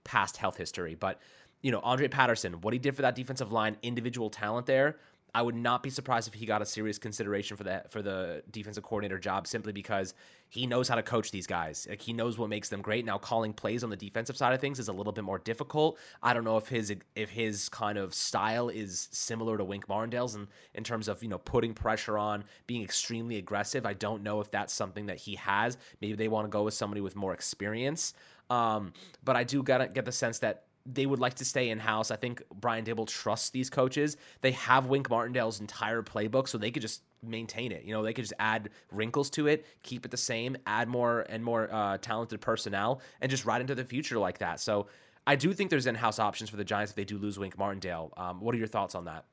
past 0.04 0.36
health 0.36 0.56
history. 0.56 0.94
But 0.94 1.20
you 1.62 1.70
know, 1.70 1.80
Andre 1.80 2.08
Patterson, 2.08 2.60
what 2.62 2.72
he 2.72 2.78
did 2.78 2.96
for 2.96 3.02
that 3.02 3.14
defensive 3.14 3.52
line, 3.52 3.76
individual 3.82 4.30
talent 4.30 4.66
there, 4.66 4.96
I 5.34 5.42
would 5.42 5.54
not 5.54 5.82
be 5.82 5.90
surprised 5.90 6.28
if 6.28 6.34
he 6.34 6.46
got 6.46 6.62
a 6.62 6.66
serious 6.66 6.98
consideration 6.98 7.56
for 7.56 7.64
that 7.64 7.90
for 7.90 8.02
the 8.02 8.42
defensive 8.50 8.82
coordinator 8.82 9.18
job 9.18 9.46
simply 9.46 9.72
because 9.72 10.14
he 10.48 10.66
knows 10.66 10.88
how 10.88 10.96
to 10.96 11.02
coach 11.02 11.30
these 11.30 11.46
guys. 11.46 11.86
Like 11.88 12.02
he 12.02 12.12
knows 12.12 12.38
what 12.38 12.48
makes 12.48 12.68
them 12.68 12.82
great. 12.82 13.04
Now 13.04 13.18
calling 13.18 13.52
plays 13.52 13.84
on 13.84 13.90
the 13.90 13.96
defensive 13.96 14.36
side 14.36 14.52
of 14.52 14.60
things 14.60 14.78
is 14.78 14.88
a 14.88 14.92
little 14.92 15.12
bit 15.12 15.24
more 15.24 15.38
difficult. 15.38 15.98
I 16.22 16.34
don't 16.34 16.44
know 16.44 16.56
if 16.56 16.68
his 16.68 16.94
if 17.14 17.30
his 17.30 17.68
kind 17.68 17.98
of 17.98 18.14
style 18.14 18.68
is 18.68 19.08
similar 19.12 19.56
to 19.56 19.64
Wink 19.64 19.88
Martindale's 19.88 20.34
in, 20.34 20.48
in 20.74 20.84
terms 20.84 21.08
of, 21.08 21.22
you 21.22 21.28
know, 21.28 21.38
putting 21.38 21.74
pressure 21.74 22.18
on, 22.18 22.44
being 22.66 22.82
extremely 22.82 23.36
aggressive. 23.36 23.86
I 23.86 23.94
don't 23.94 24.22
know 24.22 24.40
if 24.40 24.50
that's 24.50 24.72
something 24.72 25.06
that 25.06 25.18
he 25.18 25.36
has. 25.36 25.76
Maybe 26.00 26.14
they 26.14 26.28
want 26.28 26.46
to 26.46 26.50
go 26.50 26.64
with 26.64 26.74
somebody 26.74 27.00
with 27.00 27.14
more 27.16 27.32
experience. 27.32 28.14
Um, 28.48 28.92
but 29.24 29.36
I 29.36 29.44
do 29.44 29.62
gotta 29.62 29.86
get 29.86 30.04
the 30.04 30.12
sense 30.12 30.40
that 30.40 30.64
they 30.86 31.06
would 31.06 31.20
like 31.20 31.34
to 31.34 31.44
stay 31.44 31.70
in 31.70 31.78
house. 31.78 32.10
I 32.10 32.16
think 32.16 32.42
Brian 32.54 32.84
Daboll 32.84 33.06
trusts 33.06 33.50
these 33.50 33.70
coaches. 33.70 34.16
They 34.40 34.52
have 34.52 34.86
Wink 34.86 35.08
Martindale's 35.10 35.60
entire 35.60 36.02
playbook, 36.02 36.48
so 36.48 36.58
they 36.58 36.70
could 36.70 36.82
just 36.82 37.02
maintain 37.22 37.70
it. 37.70 37.84
You 37.84 37.92
know, 37.92 38.02
they 38.02 38.12
could 38.12 38.24
just 38.24 38.34
add 38.38 38.70
wrinkles 38.90 39.30
to 39.30 39.46
it, 39.46 39.66
keep 39.82 40.04
it 40.04 40.10
the 40.10 40.16
same, 40.16 40.56
add 40.66 40.88
more 40.88 41.26
and 41.28 41.44
more 41.44 41.68
uh, 41.72 41.98
talented 41.98 42.40
personnel, 42.40 43.02
and 43.20 43.30
just 43.30 43.44
ride 43.44 43.60
into 43.60 43.74
the 43.74 43.84
future 43.84 44.18
like 44.18 44.38
that. 44.38 44.58
So 44.60 44.86
I 45.26 45.36
do 45.36 45.52
think 45.52 45.70
there's 45.70 45.86
in-house 45.86 46.18
options 46.18 46.50
for 46.50 46.56
the 46.56 46.64
Giants 46.64 46.92
if 46.92 46.96
they 46.96 47.04
do 47.04 47.18
lose 47.18 47.38
Wink 47.38 47.58
Martindale. 47.58 48.12
Um, 48.16 48.40
what 48.40 48.54
are 48.54 48.58
your 48.58 48.66
thoughts 48.66 48.94
on 48.94 49.04
that? 49.04 49.26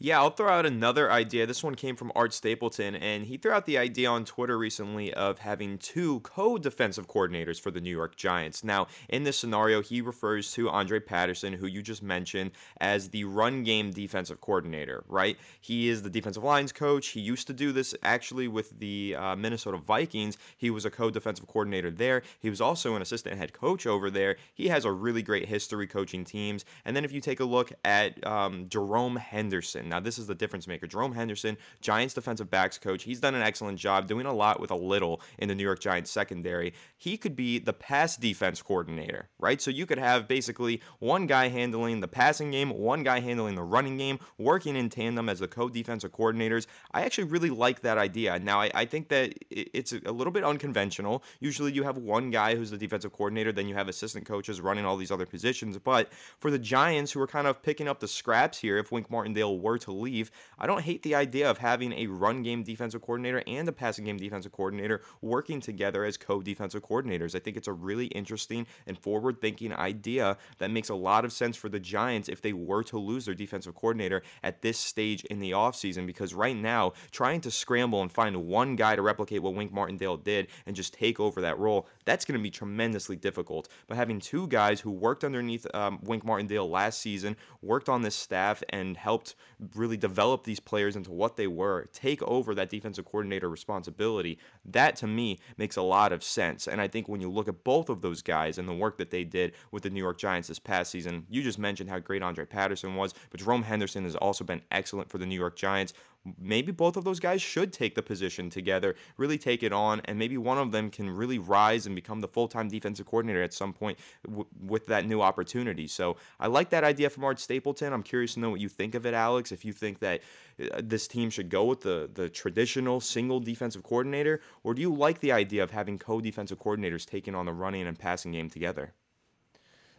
Yeah, 0.00 0.20
I'll 0.20 0.30
throw 0.30 0.48
out 0.48 0.64
another 0.64 1.10
idea. 1.10 1.44
This 1.44 1.64
one 1.64 1.74
came 1.74 1.96
from 1.96 2.12
Art 2.14 2.32
Stapleton, 2.32 2.94
and 2.94 3.26
he 3.26 3.36
threw 3.36 3.50
out 3.50 3.66
the 3.66 3.78
idea 3.78 4.08
on 4.08 4.24
Twitter 4.24 4.56
recently 4.56 5.12
of 5.12 5.40
having 5.40 5.76
two 5.76 6.20
co 6.20 6.56
defensive 6.56 7.08
coordinators 7.08 7.60
for 7.60 7.72
the 7.72 7.80
New 7.80 7.90
York 7.90 8.14
Giants. 8.14 8.62
Now, 8.62 8.86
in 9.08 9.24
this 9.24 9.36
scenario, 9.36 9.82
he 9.82 10.00
refers 10.00 10.52
to 10.52 10.70
Andre 10.70 11.00
Patterson, 11.00 11.52
who 11.52 11.66
you 11.66 11.82
just 11.82 12.00
mentioned, 12.00 12.52
as 12.80 13.08
the 13.08 13.24
run 13.24 13.64
game 13.64 13.90
defensive 13.90 14.40
coordinator, 14.40 15.02
right? 15.08 15.36
He 15.60 15.88
is 15.88 16.02
the 16.02 16.10
defensive 16.10 16.44
lines 16.44 16.70
coach. 16.70 17.08
He 17.08 17.20
used 17.20 17.48
to 17.48 17.52
do 17.52 17.72
this 17.72 17.92
actually 18.04 18.46
with 18.46 18.78
the 18.78 19.16
uh, 19.18 19.34
Minnesota 19.34 19.78
Vikings. 19.78 20.38
He 20.56 20.70
was 20.70 20.84
a 20.84 20.90
co 20.90 21.10
defensive 21.10 21.48
coordinator 21.48 21.90
there. 21.90 22.22
He 22.38 22.50
was 22.50 22.60
also 22.60 22.94
an 22.94 23.02
assistant 23.02 23.36
head 23.36 23.52
coach 23.52 23.84
over 23.84 24.12
there. 24.12 24.36
He 24.54 24.68
has 24.68 24.84
a 24.84 24.92
really 24.92 25.22
great 25.22 25.48
history 25.48 25.88
coaching 25.88 26.24
teams. 26.24 26.64
And 26.84 26.94
then 26.94 27.04
if 27.04 27.10
you 27.10 27.20
take 27.20 27.40
a 27.40 27.44
look 27.44 27.72
at 27.84 28.24
um, 28.24 28.68
Jerome 28.68 29.16
Henderson, 29.16 29.87
now, 29.88 30.00
this 30.00 30.18
is 30.18 30.26
the 30.26 30.34
difference 30.34 30.66
maker. 30.66 30.86
Jerome 30.86 31.12
Henderson, 31.12 31.56
Giants 31.80 32.14
defensive 32.14 32.50
backs 32.50 32.78
coach, 32.78 33.04
he's 33.04 33.20
done 33.20 33.34
an 33.34 33.42
excellent 33.42 33.78
job 33.78 34.06
doing 34.06 34.26
a 34.26 34.32
lot 34.32 34.60
with 34.60 34.70
a 34.70 34.76
little 34.76 35.20
in 35.38 35.48
the 35.48 35.54
New 35.54 35.62
York 35.62 35.80
Giants 35.80 36.10
secondary. 36.10 36.72
He 36.96 37.16
could 37.16 37.36
be 37.36 37.58
the 37.58 37.72
pass 37.72 38.16
defense 38.16 38.62
coordinator, 38.62 39.28
right? 39.38 39.60
So 39.60 39.70
you 39.70 39.86
could 39.86 39.98
have 39.98 40.28
basically 40.28 40.80
one 40.98 41.26
guy 41.26 41.48
handling 41.48 42.00
the 42.00 42.08
passing 42.08 42.50
game, 42.50 42.70
one 42.70 43.02
guy 43.02 43.20
handling 43.20 43.54
the 43.54 43.62
running 43.62 43.96
game, 43.96 44.18
working 44.36 44.76
in 44.76 44.88
tandem 44.88 45.28
as 45.28 45.38
the 45.40 45.48
co 45.48 45.68
defensive 45.68 46.12
coordinators. 46.12 46.66
I 46.92 47.02
actually 47.02 47.24
really 47.24 47.50
like 47.50 47.80
that 47.80 47.98
idea. 47.98 48.38
Now, 48.38 48.60
I, 48.60 48.70
I 48.74 48.84
think 48.84 49.08
that 49.08 49.34
it's 49.50 49.92
a 49.92 50.12
little 50.12 50.32
bit 50.32 50.44
unconventional. 50.44 51.22
Usually 51.40 51.72
you 51.72 51.82
have 51.82 51.98
one 51.98 52.30
guy 52.30 52.54
who's 52.54 52.70
the 52.70 52.78
defensive 52.78 53.12
coordinator, 53.12 53.52
then 53.52 53.68
you 53.68 53.74
have 53.74 53.88
assistant 53.88 54.26
coaches 54.26 54.60
running 54.60 54.84
all 54.84 54.96
these 54.96 55.10
other 55.10 55.26
positions. 55.26 55.78
But 55.78 56.12
for 56.38 56.50
the 56.50 56.58
Giants, 56.58 57.12
who 57.12 57.20
are 57.20 57.26
kind 57.26 57.46
of 57.46 57.62
picking 57.62 57.88
up 57.88 58.00
the 58.00 58.08
scraps 58.08 58.58
here, 58.58 58.78
if 58.78 58.92
Wink 58.92 59.10
Martindale 59.10 59.58
were 59.58 59.77
to 59.78 59.92
leave, 59.92 60.30
I 60.58 60.66
don't 60.66 60.82
hate 60.82 61.02
the 61.02 61.14
idea 61.14 61.50
of 61.50 61.58
having 61.58 61.92
a 61.92 62.06
run 62.06 62.42
game 62.42 62.62
defensive 62.62 63.02
coordinator 63.02 63.42
and 63.46 63.68
a 63.68 63.72
passing 63.72 64.04
game 64.04 64.16
defensive 64.16 64.52
coordinator 64.52 65.02
working 65.20 65.60
together 65.60 66.04
as 66.04 66.16
co 66.16 66.42
defensive 66.42 66.82
coordinators. 66.82 67.34
I 67.34 67.38
think 67.38 67.56
it's 67.56 67.68
a 67.68 67.72
really 67.72 68.06
interesting 68.06 68.66
and 68.86 68.98
forward 68.98 69.40
thinking 69.40 69.72
idea 69.72 70.36
that 70.58 70.70
makes 70.70 70.88
a 70.88 70.94
lot 70.94 71.24
of 71.24 71.32
sense 71.32 71.56
for 71.56 71.68
the 71.68 71.80
Giants 71.80 72.28
if 72.28 72.42
they 72.42 72.52
were 72.52 72.82
to 72.84 72.98
lose 72.98 73.26
their 73.26 73.34
defensive 73.34 73.74
coordinator 73.74 74.22
at 74.42 74.62
this 74.62 74.78
stage 74.78 75.24
in 75.24 75.38
the 75.40 75.52
offseason 75.52 76.06
because 76.06 76.34
right 76.34 76.56
now, 76.56 76.92
trying 77.10 77.40
to 77.42 77.50
scramble 77.50 78.02
and 78.02 78.12
find 78.12 78.36
one 78.46 78.76
guy 78.76 78.96
to 78.96 79.02
replicate 79.02 79.42
what 79.42 79.54
Wink 79.54 79.72
Martindale 79.72 80.16
did 80.16 80.48
and 80.66 80.74
just 80.74 80.94
take 80.94 81.20
over 81.20 81.40
that 81.40 81.58
role, 81.58 81.88
that's 82.04 82.24
going 82.24 82.38
to 82.38 82.42
be 82.42 82.50
tremendously 82.50 83.16
difficult. 83.16 83.68
But 83.86 83.96
having 83.96 84.20
two 84.20 84.46
guys 84.48 84.80
who 84.80 84.90
worked 84.90 85.24
underneath 85.24 85.66
um, 85.74 85.98
Wink 86.02 86.24
Martindale 86.24 86.68
last 86.68 87.00
season, 87.00 87.36
worked 87.62 87.88
on 87.88 88.02
this 88.02 88.14
staff, 88.14 88.62
and 88.70 88.96
helped 88.96 89.34
really 89.74 89.96
develop 89.96 90.44
these 90.44 90.60
players 90.60 90.96
into 90.96 91.10
what 91.10 91.36
they 91.36 91.46
were, 91.46 91.88
take 91.92 92.22
over 92.22 92.54
that 92.54 92.70
defensive 92.70 93.04
coordinator 93.04 93.48
responsibility, 93.48 94.38
that 94.64 94.96
to 94.96 95.06
me 95.06 95.38
makes 95.56 95.76
a 95.76 95.82
lot 95.82 96.12
of 96.12 96.22
sense. 96.22 96.66
And 96.66 96.80
I 96.80 96.88
think 96.88 97.08
when 97.08 97.20
you 97.20 97.30
look 97.30 97.48
at 97.48 97.64
both 97.64 97.88
of 97.88 98.00
those 98.00 98.22
guys 98.22 98.58
and 98.58 98.68
the 98.68 98.74
work 98.74 98.98
that 98.98 99.10
they 99.10 99.24
did 99.24 99.52
with 99.70 99.82
the 99.82 99.90
New 99.90 100.00
York 100.00 100.18
Giants 100.18 100.48
this 100.48 100.58
past 100.58 100.90
season, 100.90 101.26
you 101.28 101.42
just 101.42 101.58
mentioned 101.58 101.90
how 101.90 101.98
great 101.98 102.22
Andre 102.22 102.44
Patterson 102.44 102.94
was, 102.94 103.14
but 103.30 103.40
Jerome 103.40 103.62
Henderson 103.62 104.04
has 104.04 104.16
also 104.16 104.44
been 104.44 104.62
excellent 104.70 105.10
for 105.10 105.18
the 105.18 105.26
New 105.26 105.38
York 105.38 105.56
Giants 105.56 105.92
maybe 106.38 106.72
both 106.72 106.96
of 106.96 107.04
those 107.04 107.20
guys 107.20 107.40
should 107.40 107.72
take 107.72 107.94
the 107.94 108.02
position 108.02 108.50
together, 108.50 108.94
really 109.16 109.38
take 109.38 109.62
it 109.62 109.72
on, 109.72 110.00
and 110.04 110.18
maybe 110.18 110.36
one 110.36 110.58
of 110.58 110.72
them 110.72 110.90
can 110.90 111.08
really 111.08 111.38
rise 111.38 111.86
and 111.86 111.94
become 111.94 112.20
the 112.20 112.28
full 112.28 112.48
time 112.48 112.68
defensive 112.68 113.06
coordinator 113.06 113.42
at 113.42 113.54
some 113.54 113.72
point 113.72 113.98
w- 114.26 114.46
with 114.60 114.86
that 114.86 115.06
new 115.06 115.22
opportunity. 115.22 115.86
So 115.86 116.16
I 116.40 116.48
like 116.48 116.70
that 116.70 116.84
idea 116.84 117.10
from 117.10 117.24
Art 117.24 117.40
Stapleton. 117.40 117.92
I'm 117.92 118.02
curious 118.02 118.34
to 118.34 118.40
know 118.40 118.50
what 118.50 118.60
you 118.60 118.68
think 118.68 118.94
of 118.94 119.06
it, 119.06 119.14
Alex. 119.14 119.52
If 119.52 119.64
you 119.64 119.72
think 119.72 120.00
that 120.00 120.20
uh, 120.60 120.82
this 120.82 121.08
team 121.08 121.30
should 121.30 121.48
go 121.48 121.64
with 121.64 121.80
the, 121.80 122.10
the 122.12 122.28
traditional 122.28 123.00
single 123.00 123.40
defensive 123.40 123.82
coordinator, 123.82 124.40
or 124.64 124.74
do 124.74 124.82
you 124.82 124.92
like 124.92 125.20
the 125.20 125.32
idea 125.32 125.62
of 125.62 125.70
having 125.70 125.98
co 125.98 126.20
defensive 126.20 126.58
coordinators 126.58 127.06
taking 127.06 127.34
on 127.34 127.46
the 127.46 127.52
running 127.52 127.86
and 127.86 127.98
passing 127.98 128.32
game 128.32 128.50
together? 128.50 128.92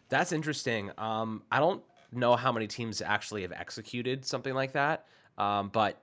That's 0.09 0.31
interesting. 0.31 0.91
Um, 0.97 1.43
I 1.51 1.59
don't 1.59 1.83
know 2.11 2.35
how 2.35 2.51
many 2.51 2.67
teams 2.67 3.01
actually 3.01 3.43
have 3.43 3.51
executed 3.51 4.25
something 4.25 4.53
like 4.53 4.73
that. 4.73 5.05
Um, 5.37 5.69
but 5.69 6.01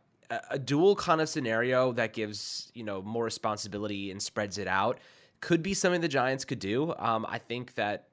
a 0.50 0.58
dual 0.58 0.96
kind 0.96 1.20
of 1.20 1.28
scenario 1.28 1.92
that 1.92 2.12
gives 2.12 2.70
you 2.74 2.84
know 2.84 3.02
more 3.02 3.24
responsibility 3.24 4.10
and 4.10 4.20
spreads 4.22 4.58
it 4.58 4.66
out 4.66 4.98
could 5.40 5.62
be 5.62 5.74
something 5.74 6.00
the 6.00 6.08
Giants 6.08 6.44
could 6.44 6.58
do. 6.58 6.94
Um, 6.98 7.26
I 7.28 7.38
think 7.38 7.74
that 7.74 8.08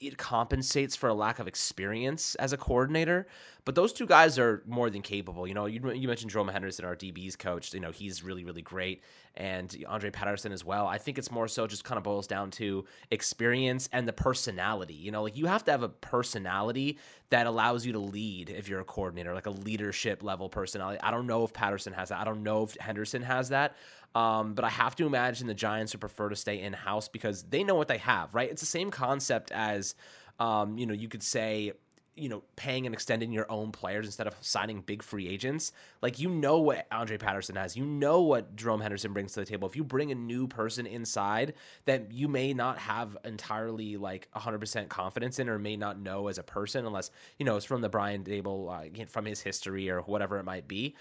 it 0.00 0.18
compensates 0.18 0.96
for 0.96 1.08
a 1.08 1.14
lack 1.14 1.38
of 1.38 1.48
experience 1.48 2.34
as 2.36 2.52
a 2.52 2.56
coordinator. 2.56 3.26
But 3.64 3.74
those 3.74 3.92
two 3.92 4.06
guys 4.06 4.38
are 4.38 4.62
more 4.66 4.90
than 4.90 5.00
capable. 5.00 5.46
You 5.46 5.54
know, 5.54 5.66
you, 5.66 5.80
you 5.92 6.06
mentioned 6.06 6.30
Jerome 6.30 6.48
Henderson, 6.48 6.84
our 6.84 6.94
DB's 6.94 7.36
coach. 7.36 7.72
You 7.72 7.80
know, 7.80 7.90
he's 7.90 8.22
really, 8.22 8.44
really 8.44 8.60
great. 8.60 9.02
And 9.34 9.74
Andre 9.88 10.10
Patterson 10.10 10.52
as 10.52 10.64
well. 10.64 10.86
I 10.86 10.98
think 10.98 11.18
it's 11.18 11.30
more 11.30 11.48
so 11.48 11.66
just 11.66 11.84
kind 11.84 11.96
of 11.96 12.04
boils 12.04 12.26
down 12.26 12.50
to 12.52 12.84
experience 13.10 13.88
and 13.92 14.06
the 14.06 14.12
personality. 14.12 14.94
You 14.94 15.12
know, 15.12 15.22
like 15.22 15.36
you 15.36 15.46
have 15.46 15.64
to 15.64 15.70
have 15.70 15.82
a 15.82 15.88
personality 15.88 16.98
that 17.30 17.46
allows 17.46 17.84
you 17.84 17.92
to 17.92 17.98
lead 17.98 18.50
if 18.50 18.68
you're 18.68 18.80
a 18.80 18.84
coordinator, 18.84 19.34
like 19.34 19.46
a 19.46 19.50
leadership 19.50 20.22
level 20.22 20.48
personality. 20.48 21.00
I 21.02 21.10
don't 21.10 21.26
know 21.26 21.44
if 21.44 21.52
Patterson 21.52 21.92
has 21.92 22.10
that. 22.10 22.20
I 22.20 22.24
don't 22.24 22.42
know 22.42 22.64
if 22.64 22.76
Henderson 22.78 23.22
has 23.22 23.48
that. 23.48 23.74
Um, 24.14 24.54
but 24.54 24.64
I 24.64 24.68
have 24.68 24.94
to 24.96 25.06
imagine 25.06 25.48
the 25.48 25.54
Giants 25.54 25.92
would 25.92 26.00
prefer 26.00 26.28
to 26.28 26.36
stay 26.36 26.60
in 26.60 26.72
house 26.72 27.08
because 27.08 27.42
they 27.44 27.64
know 27.64 27.74
what 27.74 27.88
they 27.88 27.98
have, 27.98 28.34
right? 28.34 28.48
It's 28.48 28.60
the 28.60 28.66
same 28.66 28.90
concept 28.90 29.50
as, 29.50 29.96
um, 30.38 30.78
you 30.78 30.86
know, 30.86 30.94
you 30.94 31.08
could 31.08 31.22
say 31.22 31.72
you 32.16 32.28
know, 32.28 32.42
paying 32.56 32.86
and 32.86 32.94
extending 32.94 33.32
your 33.32 33.50
own 33.50 33.72
players 33.72 34.06
instead 34.06 34.26
of 34.26 34.34
signing 34.40 34.80
big 34.80 35.02
free 35.02 35.28
agents. 35.28 35.72
Like 36.02 36.18
you 36.18 36.28
know 36.28 36.58
what 36.58 36.86
Andre 36.92 37.18
Patterson 37.18 37.56
has, 37.56 37.76
you 37.76 37.84
know 37.84 38.22
what 38.22 38.54
Jerome 38.56 38.80
Henderson 38.80 39.12
brings 39.12 39.32
to 39.32 39.40
the 39.40 39.46
table. 39.46 39.68
If 39.68 39.76
you 39.76 39.84
bring 39.84 40.12
a 40.12 40.14
new 40.14 40.46
person 40.46 40.86
inside 40.86 41.54
that 41.86 42.12
you 42.12 42.28
may 42.28 42.54
not 42.54 42.78
have 42.78 43.16
entirely 43.24 43.96
like 43.96 44.28
100% 44.36 44.88
confidence 44.88 45.38
in 45.38 45.48
or 45.48 45.58
may 45.58 45.76
not 45.76 45.98
know 45.98 46.28
as 46.28 46.38
a 46.38 46.42
person 46.42 46.86
unless, 46.86 47.10
you 47.38 47.44
know, 47.44 47.56
it's 47.56 47.66
from 47.66 47.80
the 47.80 47.88
Brian 47.88 48.22
Daboll 48.22 49.02
uh, 49.02 49.06
from 49.06 49.24
his 49.24 49.40
history 49.40 49.90
or 49.90 50.00
whatever 50.02 50.38
it 50.38 50.44
might 50.44 50.68
be. 50.68 50.94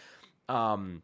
Um 0.50 1.04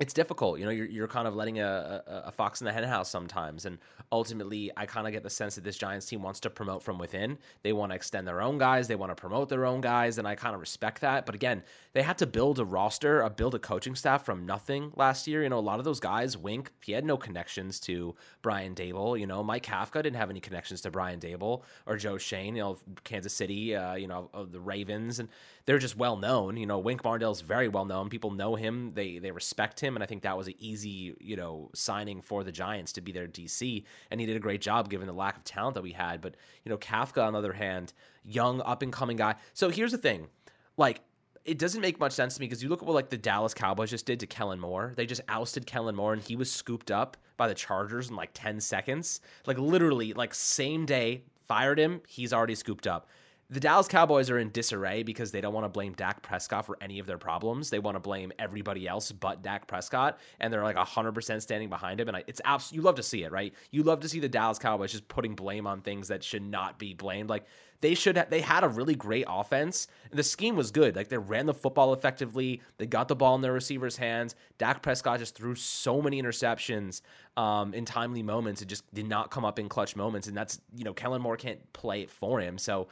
it's 0.00 0.14
difficult. 0.14 0.58
You 0.58 0.64
know, 0.64 0.70
you're, 0.70 0.86
you're 0.86 1.06
kind 1.06 1.28
of 1.28 1.36
letting 1.36 1.60
a, 1.60 2.02
a, 2.06 2.22
a 2.28 2.32
fox 2.32 2.62
in 2.62 2.64
the 2.64 2.72
henhouse 2.72 3.10
sometimes. 3.10 3.66
And 3.66 3.76
ultimately, 4.10 4.70
I 4.74 4.86
kind 4.86 5.06
of 5.06 5.12
get 5.12 5.22
the 5.22 5.30
sense 5.30 5.56
that 5.56 5.64
this 5.64 5.76
Giants 5.76 6.06
team 6.06 6.22
wants 6.22 6.40
to 6.40 6.50
promote 6.50 6.82
from 6.82 6.98
within. 6.98 7.36
They 7.62 7.74
want 7.74 7.92
to 7.92 7.96
extend 7.96 8.26
their 8.26 8.40
own 8.40 8.56
guys, 8.56 8.88
they 8.88 8.96
want 8.96 9.10
to 9.10 9.14
promote 9.14 9.50
their 9.50 9.66
own 9.66 9.82
guys. 9.82 10.16
And 10.16 10.26
I 10.26 10.36
kind 10.36 10.54
of 10.54 10.60
respect 10.60 11.02
that. 11.02 11.26
But 11.26 11.34
again, 11.34 11.62
they 11.92 12.00
had 12.00 12.16
to 12.18 12.26
build 12.26 12.58
a 12.58 12.64
roster, 12.64 13.20
a 13.20 13.28
build 13.28 13.54
a 13.54 13.58
coaching 13.58 13.94
staff 13.94 14.24
from 14.24 14.46
nothing 14.46 14.90
last 14.96 15.26
year. 15.26 15.42
You 15.42 15.50
know, 15.50 15.58
a 15.58 15.60
lot 15.60 15.78
of 15.78 15.84
those 15.84 16.00
guys, 16.00 16.34
Wink, 16.34 16.72
he 16.82 16.92
had 16.92 17.04
no 17.04 17.18
connections 17.18 17.78
to 17.80 18.14
Brian 18.40 18.74
Daboll. 18.74 19.20
You 19.20 19.26
know, 19.26 19.44
Mike 19.44 19.66
Kafka 19.66 20.02
didn't 20.02 20.16
have 20.16 20.30
any 20.30 20.40
connections 20.40 20.80
to 20.80 20.90
Brian 20.90 21.20
Daboll 21.20 21.62
or 21.84 21.98
Joe 21.98 22.16
Schoen, 22.16 22.56
you 22.56 22.62
know, 22.62 22.78
Kansas 23.04 23.34
City, 23.34 23.76
uh, 23.76 23.96
you 23.96 24.06
know, 24.06 24.30
the 24.50 24.60
Ravens. 24.60 25.18
And 25.18 25.28
they're 25.64 25.78
just 25.78 25.96
well 25.96 26.16
known. 26.16 26.56
You 26.56 26.66
know, 26.66 26.78
Wink 26.78 27.04
Martindale's 27.04 27.40
very 27.40 27.68
well 27.68 27.84
known. 27.84 28.08
People 28.08 28.30
know 28.30 28.54
him. 28.54 28.92
They 28.94 29.18
they 29.18 29.30
respect 29.30 29.80
him, 29.80 29.96
and 29.96 30.02
I 30.02 30.06
think 30.06 30.22
that 30.22 30.36
was 30.36 30.46
an 30.46 30.54
easy 30.58 31.14
you 31.20 31.36
know 31.36 31.70
signing 31.74 32.22
for 32.22 32.44
the 32.44 32.52
Giants 32.52 32.92
to 32.94 33.00
be 33.00 33.12
their 33.12 33.26
DC, 33.26 33.84
and 34.10 34.20
he 34.20 34.26
did 34.26 34.36
a 34.36 34.40
great 34.40 34.60
job 34.60 34.88
given 34.90 35.06
the 35.06 35.12
lack 35.12 35.36
of 35.36 35.44
talent 35.44 35.74
that 35.74 35.82
we 35.82 35.92
had. 35.92 36.20
But 36.20 36.36
you 36.64 36.70
know, 36.70 36.78
Kafka 36.78 37.22
on 37.22 37.32
the 37.32 37.38
other 37.38 37.52
hand, 37.52 37.92
young 38.24 38.60
up 38.62 38.82
and 38.82 38.92
coming 38.92 39.16
guy. 39.16 39.36
So 39.54 39.70
here's 39.70 39.92
the 39.92 39.98
thing, 39.98 40.28
like. 40.76 41.00
It 41.46 41.58
doesn't 41.58 41.80
make 41.80 41.98
much 41.98 42.12
sense 42.12 42.34
to 42.34 42.40
me 42.40 42.46
because 42.46 42.62
you 42.62 42.68
look 42.68 42.82
at 42.82 42.86
what 42.86 42.94
like 42.94 43.08
the 43.08 43.16
Dallas 43.16 43.54
Cowboys 43.54 43.88
just 43.88 44.04
did 44.04 44.20
to 44.20 44.26
Kellen 44.26 44.60
Moore. 44.60 44.92
They 44.94 45.06
just 45.06 45.22
ousted 45.26 45.66
Kellen 45.66 45.96
Moore 45.96 46.12
and 46.12 46.20
he 46.20 46.36
was 46.36 46.52
scooped 46.52 46.90
up 46.90 47.16
by 47.38 47.48
the 47.48 47.54
Chargers 47.54 48.10
in 48.10 48.14
like 48.14 48.30
10 48.34 48.60
seconds. 48.60 49.22
Like 49.46 49.58
literally, 49.58 50.12
like 50.12 50.34
same 50.34 50.84
day, 50.84 51.24
fired 51.48 51.78
him, 51.80 52.02
he's 52.06 52.34
already 52.34 52.54
scooped 52.54 52.86
up 52.86 53.08
the 53.50 53.58
Dallas 53.58 53.88
Cowboys 53.88 54.30
are 54.30 54.38
in 54.38 54.50
disarray 54.50 55.02
because 55.02 55.32
they 55.32 55.40
don't 55.40 55.52
want 55.52 55.64
to 55.64 55.68
blame 55.68 55.92
Dak 55.94 56.22
Prescott 56.22 56.66
for 56.66 56.78
any 56.80 57.00
of 57.00 57.06
their 57.06 57.18
problems. 57.18 57.68
They 57.68 57.80
want 57.80 57.96
to 57.96 58.00
blame 58.00 58.32
everybody 58.38 58.86
else 58.86 59.10
but 59.10 59.42
Dak 59.42 59.66
Prescott, 59.66 60.20
and 60.38 60.52
they're 60.52 60.62
like 60.62 60.76
100% 60.76 61.42
standing 61.42 61.68
behind 61.68 62.00
him. 62.00 62.08
And 62.08 62.22
it's 62.28 62.40
absolutely, 62.44 62.76
you 62.76 62.86
love 62.86 62.94
to 62.94 63.02
see 63.02 63.24
it, 63.24 63.32
right? 63.32 63.52
You 63.72 63.82
love 63.82 64.00
to 64.00 64.08
see 64.08 64.20
the 64.20 64.28
Dallas 64.28 64.60
Cowboys 64.60 64.92
just 64.92 65.08
putting 65.08 65.34
blame 65.34 65.66
on 65.66 65.80
things 65.80 66.08
that 66.08 66.22
should 66.22 66.42
not 66.42 66.78
be 66.78 66.94
blamed. 66.94 67.28
Like, 67.28 67.44
they 67.80 67.94
should 67.94 68.16
have, 68.16 68.30
they 68.30 68.40
had 68.40 68.62
a 68.62 68.68
really 68.68 68.94
great 68.94 69.24
offense 69.28 69.88
and 70.10 70.18
the 70.18 70.22
scheme 70.22 70.54
was 70.54 70.70
good. 70.70 70.96
Like 70.96 71.08
they 71.08 71.16
ran 71.16 71.46
the 71.46 71.54
football 71.54 71.94
effectively. 71.94 72.60
They 72.76 72.86
got 72.86 73.08
the 73.08 73.16
ball 73.16 73.34
in 73.36 73.40
their 73.40 73.52
receivers' 73.52 73.96
hands. 73.96 74.34
Dak 74.58 74.82
Prescott 74.82 75.18
just 75.18 75.34
threw 75.34 75.54
so 75.54 76.02
many 76.02 76.22
interceptions 76.22 77.00
um, 77.38 77.72
in 77.72 77.86
timely 77.86 78.22
moments. 78.22 78.60
It 78.60 78.68
just 78.68 78.92
did 78.92 79.08
not 79.08 79.30
come 79.30 79.44
up 79.44 79.58
in 79.58 79.68
clutch 79.68 79.96
moments. 79.96 80.28
And 80.28 80.36
that's, 80.36 80.60
you 80.76 80.84
know, 80.84 80.92
Kellen 80.92 81.22
Moore 81.22 81.38
can't 81.38 81.72
play 81.72 82.02
it 82.02 82.10
for 82.10 82.40
him. 82.40 82.58
So 82.58 82.88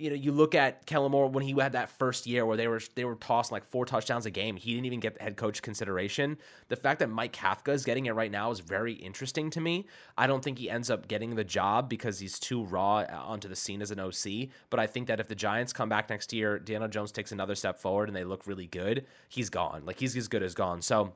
you 0.00 0.10
know, 0.10 0.16
you 0.16 0.32
look 0.32 0.54
at 0.54 0.86
Kellen 0.86 1.12
Moore 1.12 1.28
when 1.28 1.44
he 1.44 1.58
had 1.58 1.72
that 1.72 1.90
first 1.90 2.26
year 2.26 2.46
where 2.46 2.56
they 2.56 2.68
were 2.68 2.80
they 2.94 3.04
were 3.04 3.16
tossing 3.16 3.54
like 3.54 3.64
four 3.64 3.84
touchdowns 3.84 4.26
a 4.26 4.30
game. 4.30 4.56
He 4.56 4.74
didn't 4.74 4.86
even 4.86 5.00
get 5.00 5.20
head 5.20 5.36
coach 5.36 5.62
consideration. 5.62 6.38
The 6.68 6.76
fact 6.76 7.00
that 7.00 7.10
Mike 7.10 7.32
Kafka 7.32 7.72
is 7.72 7.84
getting 7.84 8.06
it 8.06 8.12
right 8.12 8.30
now 8.30 8.50
is 8.50 8.60
very 8.60 8.92
interesting 8.94 9.50
to 9.50 9.60
me. 9.60 9.86
I 10.16 10.26
don't 10.26 10.42
think 10.42 10.58
he 10.58 10.70
ends 10.70 10.90
up 10.90 11.08
getting 11.08 11.34
the 11.34 11.44
job 11.44 11.88
because 11.88 12.18
he's 12.18 12.38
too 12.38 12.64
raw 12.64 12.98
uh, 12.98 13.22
onto 13.24 13.48
the 13.48 13.56
scene 13.56 13.82
as 13.82 13.90
an 13.90 14.00
OC. 14.00 14.48
But 14.70 14.80
I 14.80 14.86
think 14.86 15.08
that 15.08 15.20
if 15.20 15.28
the 15.28 15.34
Giants 15.34 15.72
come 15.72 15.88
back 15.88 16.10
next 16.10 16.32
year, 16.32 16.58
Daniel 16.58 16.88
Jones 16.88 17.12
takes 17.12 17.32
another 17.32 17.54
step 17.54 17.78
forward 17.78 18.08
and 18.08 18.16
they 18.16 18.24
look 18.24 18.46
really 18.46 18.66
good, 18.66 19.06
he's 19.28 19.50
gone. 19.50 19.82
Like 19.84 19.98
he's 19.98 20.16
as 20.16 20.28
good 20.28 20.42
as 20.42 20.54
gone. 20.54 20.82
So 20.82 21.14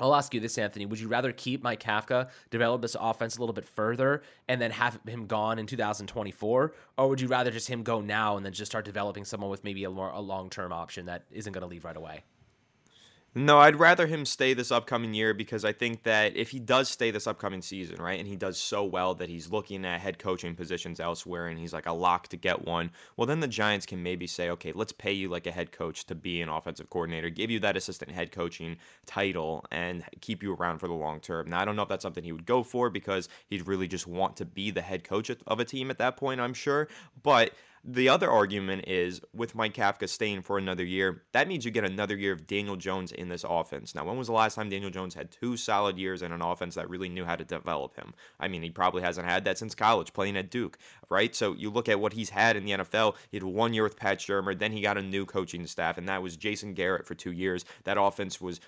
I'll 0.00 0.14
ask 0.14 0.34
you 0.34 0.40
this, 0.40 0.58
Anthony. 0.58 0.86
Would 0.86 0.98
you 0.98 1.08
rather 1.08 1.32
keep 1.32 1.62
Mike 1.62 1.82
Kafka, 1.82 2.28
develop 2.50 2.82
this 2.82 2.96
offense 2.98 3.36
a 3.36 3.40
little 3.40 3.52
bit 3.52 3.64
further, 3.64 4.22
and 4.48 4.60
then 4.60 4.72
have 4.72 4.98
him 5.06 5.26
gone 5.26 5.58
in 5.58 5.66
2024? 5.66 6.74
Or 6.98 7.08
would 7.08 7.20
you 7.20 7.28
rather 7.28 7.50
just 7.50 7.68
him 7.68 7.82
go 7.82 8.00
now 8.00 8.36
and 8.36 8.44
then 8.44 8.52
just 8.52 8.72
start 8.72 8.84
developing 8.84 9.24
someone 9.24 9.50
with 9.50 9.62
maybe 9.62 9.84
a, 9.84 9.90
more, 9.90 10.10
a 10.10 10.20
long 10.20 10.50
term 10.50 10.72
option 10.72 11.06
that 11.06 11.24
isn't 11.30 11.52
going 11.52 11.62
to 11.62 11.68
leave 11.68 11.84
right 11.84 11.96
away? 11.96 12.24
No, 13.36 13.58
I'd 13.58 13.80
rather 13.80 14.06
him 14.06 14.24
stay 14.24 14.54
this 14.54 14.70
upcoming 14.70 15.12
year 15.12 15.34
because 15.34 15.64
I 15.64 15.72
think 15.72 16.04
that 16.04 16.36
if 16.36 16.50
he 16.50 16.60
does 16.60 16.88
stay 16.88 17.10
this 17.10 17.26
upcoming 17.26 17.62
season, 17.62 18.00
right, 18.00 18.20
and 18.20 18.28
he 18.28 18.36
does 18.36 18.58
so 18.58 18.84
well 18.84 19.12
that 19.16 19.28
he's 19.28 19.50
looking 19.50 19.84
at 19.84 20.00
head 20.00 20.20
coaching 20.20 20.54
positions 20.54 21.00
elsewhere 21.00 21.48
and 21.48 21.58
he's 21.58 21.72
like 21.72 21.86
a 21.86 21.92
lock 21.92 22.28
to 22.28 22.36
get 22.36 22.64
one, 22.64 22.92
well, 23.16 23.26
then 23.26 23.40
the 23.40 23.48
Giants 23.48 23.86
can 23.86 24.04
maybe 24.04 24.28
say, 24.28 24.50
okay, 24.50 24.70
let's 24.72 24.92
pay 24.92 25.10
you 25.10 25.28
like 25.28 25.48
a 25.48 25.50
head 25.50 25.72
coach 25.72 26.06
to 26.06 26.14
be 26.14 26.42
an 26.42 26.48
offensive 26.48 26.88
coordinator, 26.90 27.28
give 27.28 27.50
you 27.50 27.58
that 27.58 27.76
assistant 27.76 28.12
head 28.12 28.30
coaching 28.30 28.76
title, 29.04 29.64
and 29.72 30.04
keep 30.20 30.40
you 30.40 30.54
around 30.54 30.78
for 30.78 30.86
the 30.86 30.94
long 30.94 31.18
term. 31.18 31.50
Now, 31.50 31.58
I 31.58 31.64
don't 31.64 31.74
know 31.74 31.82
if 31.82 31.88
that's 31.88 32.02
something 32.02 32.22
he 32.22 32.32
would 32.32 32.46
go 32.46 32.62
for 32.62 32.88
because 32.88 33.28
he'd 33.48 33.66
really 33.66 33.88
just 33.88 34.06
want 34.06 34.36
to 34.36 34.44
be 34.44 34.70
the 34.70 34.80
head 34.80 35.02
coach 35.02 35.28
of 35.28 35.58
a 35.58 35.64
team 35.64 35.90
at 35.90 35.98
that 35.98 36.16
point, 36.16 36.40
I'm 36.40 36.54
sure. 36.54 36.86
But 37.24 37.50
the 37.86 38.08
other 38.08 38.30
argument 38.30 38.88
is 38.88 39.20
with 39.34 39.54
Mike 39.54 39.74
Kafka 39.74 40.08
staying 40.08 40.40
for 40.40 40.56
another 40.56 40.84
year, 40.84 41.22
that 41.32 41.46
means 41.46 41.66
you 41.66 41.70
get 41.70 41.84
another 41.84 42.16
year 42.16 42.32
of 42.32 42.46
Daniel 42.46 42.76
Jones 42.76 43.12
in 43.12 43.28
this 43.28 43.44
offense. 43.46 43.94
Now, 43.94 44.06
when 44.06 44.16
was 44.16 44.28
the 44.28 44.32
last 44.32 44.54
time 44.54 44.70
Daniel 44.70 44.90
Jones 44.90 45.14
had 45.14 45.30
two 45.30 45.58
solid 45.58 45.98
years 45.98 46.22
in 46.22 46.32
an 46.32 46.40
offense 46.40 46.76
that 46.76 46.88
really 46.88 47.10
knew 47.10 47.26
how 47.26 47.36
to 47.36 47.44
develop 47.44 47.94
him? 47.96 48.14
I 48.40 48.48
mean, 48.48 48.62
he 48.62 48.70
probably 48.70 49.02
hasn't 49.02 49.28
had 49.28 49.44
that 49.44 49.58
since 49.58 49.74
college 49.74 50.14
playing 50.14 50.38
at 50.38 50.50
Duke, 50.50 50.78
right? 51.10 51.36
So 51.36 51.52
you 51.52 51.68
look 51.68 51.90
at 51.90 52.00
what 52.00 52.14
he's 52.14 52.30
had 52.30 52.56
in 52.56 52.64
the 52.64 52.72
NFL. 52.72 53.16
He 53.30 53.36
had 53.36 53.44
one 53.44 53.74
year 53.74 53.82
with 53.82 53.98
Pat 53.98 54.18
Shurmur, 54.18 54.58
then 54.58 54.72
he 54.72 54.80
got 54.80 54.96
a 54.96 55.02
new 55.02 55.26
coaching 55.26 55.66
staff, 55.66 55.98
and 55.98 56.08
that 56.08 56.22
was 56.22 56.38
Jason 56.38 56.72
Garrett 56.72 57.06
for 57.06 57.14
two 57.14 57.32
years. 57.32 57.66
That 57.84 58.00
offense 58.00 58.40
was 58.40 58.60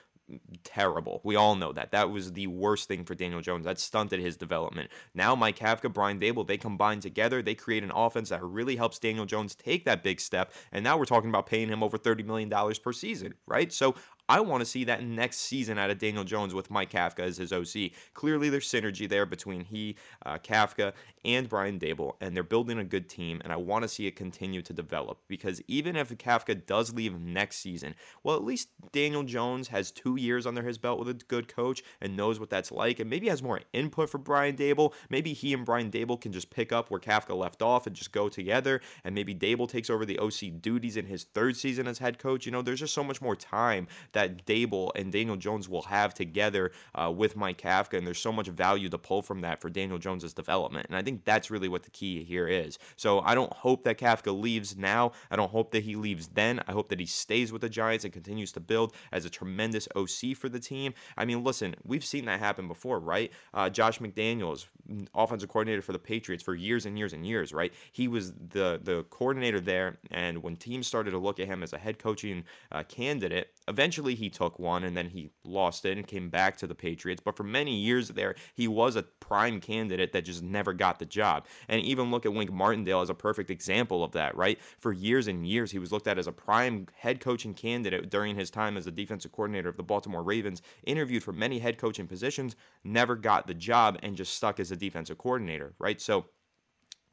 terrible. 0.65 1.21
We 1.25 1.37
all 1.37 1.55
know 1.55 1.73
that. 1.73 1.93
That 1.93 2.11
was 2.11 2.33
the 2.33 2.47
worst 2.47 2.89
thing 2.89 3.05
for 3.05 3.15
Daniel 3.15 3.41
Jones. 3.41 3.65
That 3.65 3.79
stunted 3.79 4.21
his 4.21 4.37
development. 4.37 4.91
Now, 5.15 5.35
Mike 5.35 5.59
Kafka, 5.59 5.93
Brian 5.93 6.19
Daboll, 6.19 6.47
they 6.47 6.57
combine 6.57 7.01
together. 7.01 7.43
They 7.43 7.55
create 7.55 7.85
an 7.85 7.93
offense 7.95 8.31
that 8.31 8.43
really 8.43 8.77
helps 8.77 8.99
Daniel 8.99 9.27
Jones 9.27 9.55
take 9.55 9.85
that 9.85 10.03
big 10.03 10.21
step. 10.21 10.53
And 10.73 10.83
now 10.83 10.99
we're 10.99 11.05
talking 11.05 11.31
about 11.31 11.47
paying 11.47 11.69
him 11.69 11.83
over 11.83 11.99
$30 11.99 12.25
million 12.25 12.51
per 12.83 12.93
season, 12.93 13.35
right? 13.47 13.73
So 13.73 13.95
I 14.29 14.41
want 14.41 14.61
to 14.61 14.67
see 14.67 14.85
that 14.85 15.05
next 15.05 15.39
season 15.39 15.79
out 15.79 15.91
of 15.91 15.99
Daniel 15.99 16.25
Jones 16.25 16.53
with 16.53 16.71
Mike 16.71 16.91
Kafka 16.91 17.21
as 17.21 17.37
his 17.37 17.53
OC. 17.53 17.93
Clearly, 18.13 18.49
there's 18.49 18.69
synergy 18.69 19.09
there 19.09 19.25
between 19.25 19.61
he, 19.61 19.97
uh, 20.25 20.39
Kafka, 20.39 20.93
and 21.25 21.49
Brian 21.49 21.79
Daboll, 21.79 22.15
and 22.21 22.35
they're 22.35 22.43
building 22.43 22.79
a 22.79 22.85
good 22.85 23.09
team. 23.09 23.41
And 23.45 23.53
I 23.53 23.57
want 23.57 23.83
to 23.83 23.89
see 23.89 24.07
it 24.07 24.17
continue 24.17 24.63
to 24.63 24.73
develop 24.73 25.19
because 25.29 25.63
even 25.69 25.95
if 25.95 26.09
Kafka 26.11 26.67
does 26.67 26.93
leave 26.93 27.21
next 27.21 27.59
season, 27.59 27.95
well, 28.25 28.37
at 28.37 28.45
least 28.45 28.69
Daniel 28.93 29.23
Jones 29.23 29.69
has 29.69 29.93
two 29.93 30.17
years 30.17 30.47
under 30.47 30.63
his 30.63 30.79
belt 30.79 30.99
with 30.99 31.09
a 31.09 31.15
good 31.15 31.47
coach 31.47 31.83
and 32.01 32.17
knows 32.17 32.41
what 32.41 32.51
that's 32.51 32.73
like, 32.73 32.99
and 32.99 33.09
maybe 33.09 33.29
has 33.29 33.43
more 33.43 33.61
input 33.73 34.11
for 34.11 34.19
Brian 34.19 34.57
Daboll. 34.57 34.93
Maybe 35.09 35.35
he 35.35 35.55
and 35.55 35.65
Brian 35.65 35.91
Daboll 35.91 36.21
can 36.21 36.33
just 36.33 36.51
pick 36.51 36.73
up 36.73 36.91
where 36.91 37.01
Kafka 37.01 37.37
left 37.37 37.63
off 37.63 37.87
and 37.87 37.95
just 37.95 38.11
go 38.11 38.29
together, 38.29 38.81
and 39.05 39.15
maybe 39.15 39.35
Daboll 39.35 39.69
takes 39.69 39.89
over 39.89 40.05
the 40.05 40.19
OC 40.19 40.61
duties 40.61 40.97
in 40.97 41.07
his 41.07 41.25
third 41.25 41.57
season 41.57 41.87
as 41.87 41.99
head 41.99 42.19
coach. 42.19 42.45
You 42.45 42.53
know, 42.53 42.63
there's 42.63 42.81
just 42.81 42.95
so 42.95 43.05
much 43.05 43.23
more 43.23 43.37
time 43.37 43.87
that 44.17 44.47
Daboll 44.47 44.91
and 44.95 45.13
Daniel 45.13 45.37
Jones 45.37 45.69
will 45.69 45.83
have 45.83 46.15
together 46.15 46.73
uh, 46.95 47.13
with 47.15 47.37
Mike 47.37 47.61
Kafka, 47.61 47.99
and 47.99 48.07
there's 48.07 48.19
so 48.19 48.33
much 48.33 48.49
value 48.49 48.89
to 48.89 48.97
pull 48.97 49.21
from 49.21 49.43
that 49.43 49.61
for 49.61 49.69
Daniel 49.69 49.99
Jones's 49.99 50.33
development. 50.33 50.87
And 50.89 50.97
I 50.97 51.03
think 51.03 51.27
that's 51.27 51.51
really 51.51 51.69
what 51.69 51.83
the 51.83 51.91
key 51.91 52.25
here 52.25 52.49
is. 52.49 52.79
So 52.97 53.21
I 53.21 53.35
don't 53.35 53.53
hope 53.53 53.85
that 53.85 53.99
Kafka 53.99 54.33
leaves 54.39 54.75
now. 54.75 55.13
I 55.31 55.37
don't 55.37 55.51
hope 55.51 55.71
that 55.73 55.85
he 55.85 55.97
leaves 55.97 56.29
then. 56.29 56.63
I 56.67 56.73
hope 56.73 56.89
that 56.89 56.99
he 56.99 57.05
stays 57.05 57.53
with 57.53 57.61
the 57.61 57.69
Giants 57.69 58.05
and 58.05 58.13
continues 58.13 58.53
to 58.53 58.61
build 58.61 58.95
as 59.13 59.27
a 59.27 59.31
tremendous 59.31 59.87
OC 59.95 60.35
for 60.35 60.49
the 60.49 60.61
team. 60.61 60.95
I 61.19 61.27
mean, 61.27 61.45
listen, 61.45 61.75
we've 61.85 62.05
seen 62.05 62.25
that 62.25 62.41
happen 62.41 62.69
before, 62.69 62.99
right? 62.99 63.31
Uh, 63.53 63.69
Josh 63.69 63.99
McDaniels, 63.99 64.67
offensive 65.15 65.49
coordinator 65.49 65.83
for 65.83 65.93
the 65.93 65.99
Patriots 65.99 66.43
for 66.43 66.55
years 66.55 66.87
and 66.87 66.99
years 66.99 67.13
and 67.13 67.27
years, 67.27 67.53
right? 67.53 67.73
He 67.93 68.09
was 68.09 68.33
the 68.33 68.81
the 68.83 69.05
coordinator 69.11 69.61
there, 69.61 69.99
and 70.11 70.43
when 70.43 70.57
teams 70.57 70.87
started 70.87 71.11
to 71.13 71.19
look 71.19 71.41
at 71.41 71.47
him 71.47 71.63
as 71.63 71.73
a 71.73 71.79
head 71.79 71.99
coaching 71.99 72.45
uh, 72.73 72.83
candidate, 72.85 73.53
eventually 73.69 74.15
he 74.15 74.31
took 74.31 74.59
one 74.59 74.85
and 74.85 74.97
then 74.97 75.09
he 75.09 75.31
lost 75.45 75.85
it 75.85 75.97
and 75.97 76.07
came 76.07 76.31
back 76.31 76.57
to 76.59 76.67
the 76.67 76.75
Patriots. 76.75 77.23
But 77.25 77.37
for 77.37 77.45
many 77.45 77.75
years 77.75 78.09
there, 78.09 78.35
he 78.55 78.69
was 78.69 78.97
a 78.97 79.03
prime 79.03 79.61
candidate 79.61 80.13
that 80.13 80.25
just 80.25 80.43
never 80.43 80.73
got 80.73 80.99
the 80.99 81.07
job. 81.07 81.47
And 81.69 81.81
even 81.83 82.11
look 82.11 82.27
at 82.27 82.33
Wink 82.33 82.53
Martindale 82.53 83.01
as 83.01 83.11
a 83.11 83.15
perfect 83.15 83.51
example 83.51 84.05
of 84.05 84.13
that, 84.13 84.37
right? 84.37 84.59
For 84.79 84.93
years 84.93 85.29
and 85.29 85.47
years, 85.47 85.71
he 85.71 85.79
was 85.79 85.93
looked 85.93 86.07
at 86.07 86.19
as 86.19 86.27
a 86.27 86.33
prime 86.33 86.87
head 86.97 87.21
coaching 87.21 87.55
candidate 87.55 88.11
during 88.11 88.37
his 88.37 88.51
time 88.51 88.77
as 88.77 88.85
the 88.85 88.91
defensive 88.91 89.33
coordinator 89.33 89.69
of 89.69 89.77
the 89.77 89.83
Baltimore 89.83 90.23
Ravens, 90.23 90.63
interviewed 90.85 91.23
for 91.23 91.33
many 91.33 91.59
head 91.59 91.79
coaching 91.79 92.07
positions, 92.07 92.57
never 92.85 93.17
got 93.17 93.47
the 93.47 93.55
job, 93.55 93.99
and 94.03 94.17
just 94.17 94.35
stuck 94.35 94.61
as 94.61 94.71
a 94.71 94.76
defensive 94.77 95.19
coordinator, 95.19 95.75
right? 95.79 96.01
So, 96.01 96.27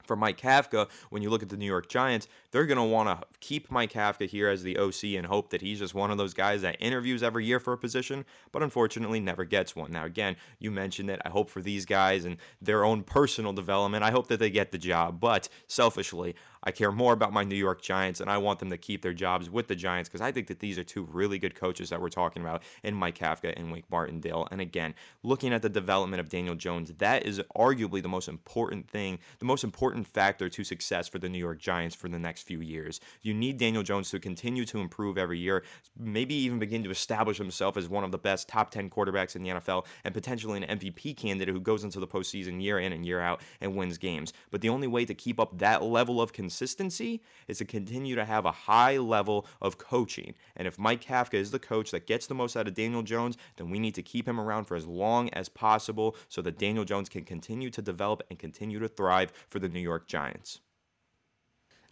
for 0.06 0.16
Mike 0.16 0.40
Kafka, 0.40 0.90
when 1.10 1.22
you 1.22 1.30
look 1.30 1.44
at 1.44 1.50
the 1.50 1.58
New 1.58 1.66
York 1.66 1.90
Giants, 1.90 2.28
they're 2.52 2.66
going 2.66 2.78
to 2.78 2.84
want 2.84 3.10
to 3.10 3.28
keep 3.40 3.72
Mike 3.72 3.94
Kafka 3.94 4.28
here 4.28 4.50
as 4.50 4.64
the 4.64 4.78
OC 4.78 5.16
and 5.16 5.26
hope 5.26 5.50
that 5.50 5.62
he's 5.62 5.80
just 5.80 5.96
one 5.96 6.12
of 6.12 6.18
those 6.18 6.34
guys 6.34 6.62
that 6.62 6.78
interviews 6.80 7.24
every 7.24 7.46
year 7.46 7.60
for 7.60 7.74
a 7.74 7.78
position, 7.78 8.26
but 8.52 8.64
unfortunately 8.64 9.20
never 9.20 9.46
gets 9.46 9.76
one. 9.76 9.92
Now, 9.92 10.06
again, 10.06 10.36
you 10.60 10.72
mentioned 10.72 11.10
it. 11.10 11.22
I 11.26 11.30
hope 11.30 11.50
for 11.50 11.62
these 11.62 11.86
guys 11.86 12.26
and 12.26 12.38
their 12.62 12.84
own 12.84 13.04
personal 13.04 13.54
development, 13.54 14.04
I 14.04 14.12
hope 14.12 14.28
that 14.28 14.40
they 14.40 14.50
get 14.50 14.72
the 14.72 14.78
job. 14.78 15.20
But 15.20 15.50
selfishly, 15.68 16.36
I 16.64 16.72
care 16.72 16.92
more 16.92 17.14
about 17.14 17.34
my 17.34 17.44
New 17.44 17.56
York 17.56 17.82
Giants, 17.82 18.22
and 18.22 18.30
I 18.30 18.38
want 18.38 18.60
them 18.60 18.70
to 18.70 18.78
keep 18.78 19.02
their 19.02 19.14
jobs 19.14 19.50
with 19.50 19.68
the 19.68 19.76
Giants 19.76 20.08
because 20.08 20.22
I 20.22 20.32
think 20.32 20.48
that 20.48 20.60
these 20.60 20.78
are 20.78 20.84
two 20.84 21.04
really 21.12 21.38
good 21.38 21.56
coaches 21.56 21.90
that 21.90 22.02
we're 22.02 22.10
talking 22.10 22.42
about 22.42 22.64
in 22.84 22.96
Mike 22.96 23.18
Kafka 23.18 23.54
and 23.56 23.72
Wink 23.72 23.86
Martindale. 23.92 24.48
And 24.50 24.62
again, 24.62 24.94
looking 25.24 25.54
at 25.54 25.62
the 25.62 25.70
development 25.70 26.22
of 26.22 26.30
Daniel 26.30 26.56
Jones, 26.56 26.94
that 27.00 27.26
is 27.26 27.42
arguably 27.56 28.02
the 28.02 28.10
most 28.10 28.30
important 28.30 28.90
thing, 28.90 29.20
the 29.40 29.46
most 29.46 29.64
important 29.64 29.93
important 29.94 30.08
factor 30.12 30.50
to 30.50 30.64
success 30.64 31.08
for 31.08 31.20
the 31.20 31.30
New 31.30 31.38
York 31.38 31.60
Giants 31.60 31.96
for 31.96 32.10
the 32.10 32.18
next 32.18 32.44
few 32.44 32.62
years. 32.62 33.00
You 33.22 33.32
need 33.32 33.58
Daniel 33.58 33.84
Jones 33.84 34.10
to 34.10 34.20
continue 34.20 34.66
to 34.66 34.80
improve 34.80 35.20
every 35.20 35.38
year, 35.38 35.64
maybe 36.00 36.34
even 36.34 36.58
begin 36.58 36.84
to 36.84 36.90
establish 36.90 37.38
himself 37.38 37.78
as 37.78 37.88
one 37.88 38.04
of 38.04 38.12
the 38.12 38.18
best 38.18 38.50
top 38.50 38.72
10 38.72 38.90
quarterbacks 38.90 39.36
in 39.36 39.44
the 39.44 39.50
NFL 39.50 39.86
and 40.04 40.12
potentially 40.12 40.64
an 40.64 40.80
MVP 40.80 41.16
candidate 41.16 41.54
who 41.54 41.62
goes 41.62 41.84
into 41.84 42.00
the 42.00 42.08
postseason 42.08 42.60
year 42.60 42.80
in 42.80 42.92
and 42.92 43.06
year 43.06 43.20
out 43.20 43.42
and 43.62 43.76
wins 43.76 44.00
games. 44.00 44.34
But 44.50 44.62
the 44.62 44.70
only 44.70 44.88
way 44.88 45.06
to 45.06 45.14
keep 45.14 45.40
up 45.40 45.60
that 45.60 45.84
level 45.84 46.20
of 46.20 46.34
consistency 46.34 47.22
is 47.48 47.60
to 47.60 47.66
continue 47.66 48.16
to 48.16 48.26
have 48.26 48.46
a 48.46 48.52
high 48.52 48.98
level 48.98 49.46
of 49.62 49.78
coaching. 49.78 50.34
And 50.56 50.68
if 50.68 50.80
Mike 50.80 51.04
Kafka 51.04 51.36
is 51.36 51.52
the 51.52 51.60
coach 51.60 51.92
that 51.92 52.08
gets 52.08 52.26
the 52.26 52.34
most 52.34 52.58
out 52.58 52.68
of 52.68 52.74
Daniel 52.74 53.04
Jones, 53.04 53.38
then 53.58 53.70
we 53.70 53.78
need 53.78 53.94
to 53.94 54.02
keep 54.02 54.28
him 54.28 54.40
around 54.40 54.66
for 54.66 54.76
as 54.76 54.88
long 54.88 55.30
as 55.30 55.50
possible 55.50 56.16
so 56.30 56.42
that 56.42 56.58
Daniel 56.58 56.84
Jones 56.84 57.10
can 57.10 57.24
continue 57.24 57.70
to 57.70 57.82
develop 57.84 58.24
and 58.32 58.40
continue 58.40 58.80
to 58.80 58.88
thrive 58.88 59.32
for 59.50 59.60
the 59.60 59.70
New 59.70 59.80
York 59.84 60.08
Giants. 60.08 60.62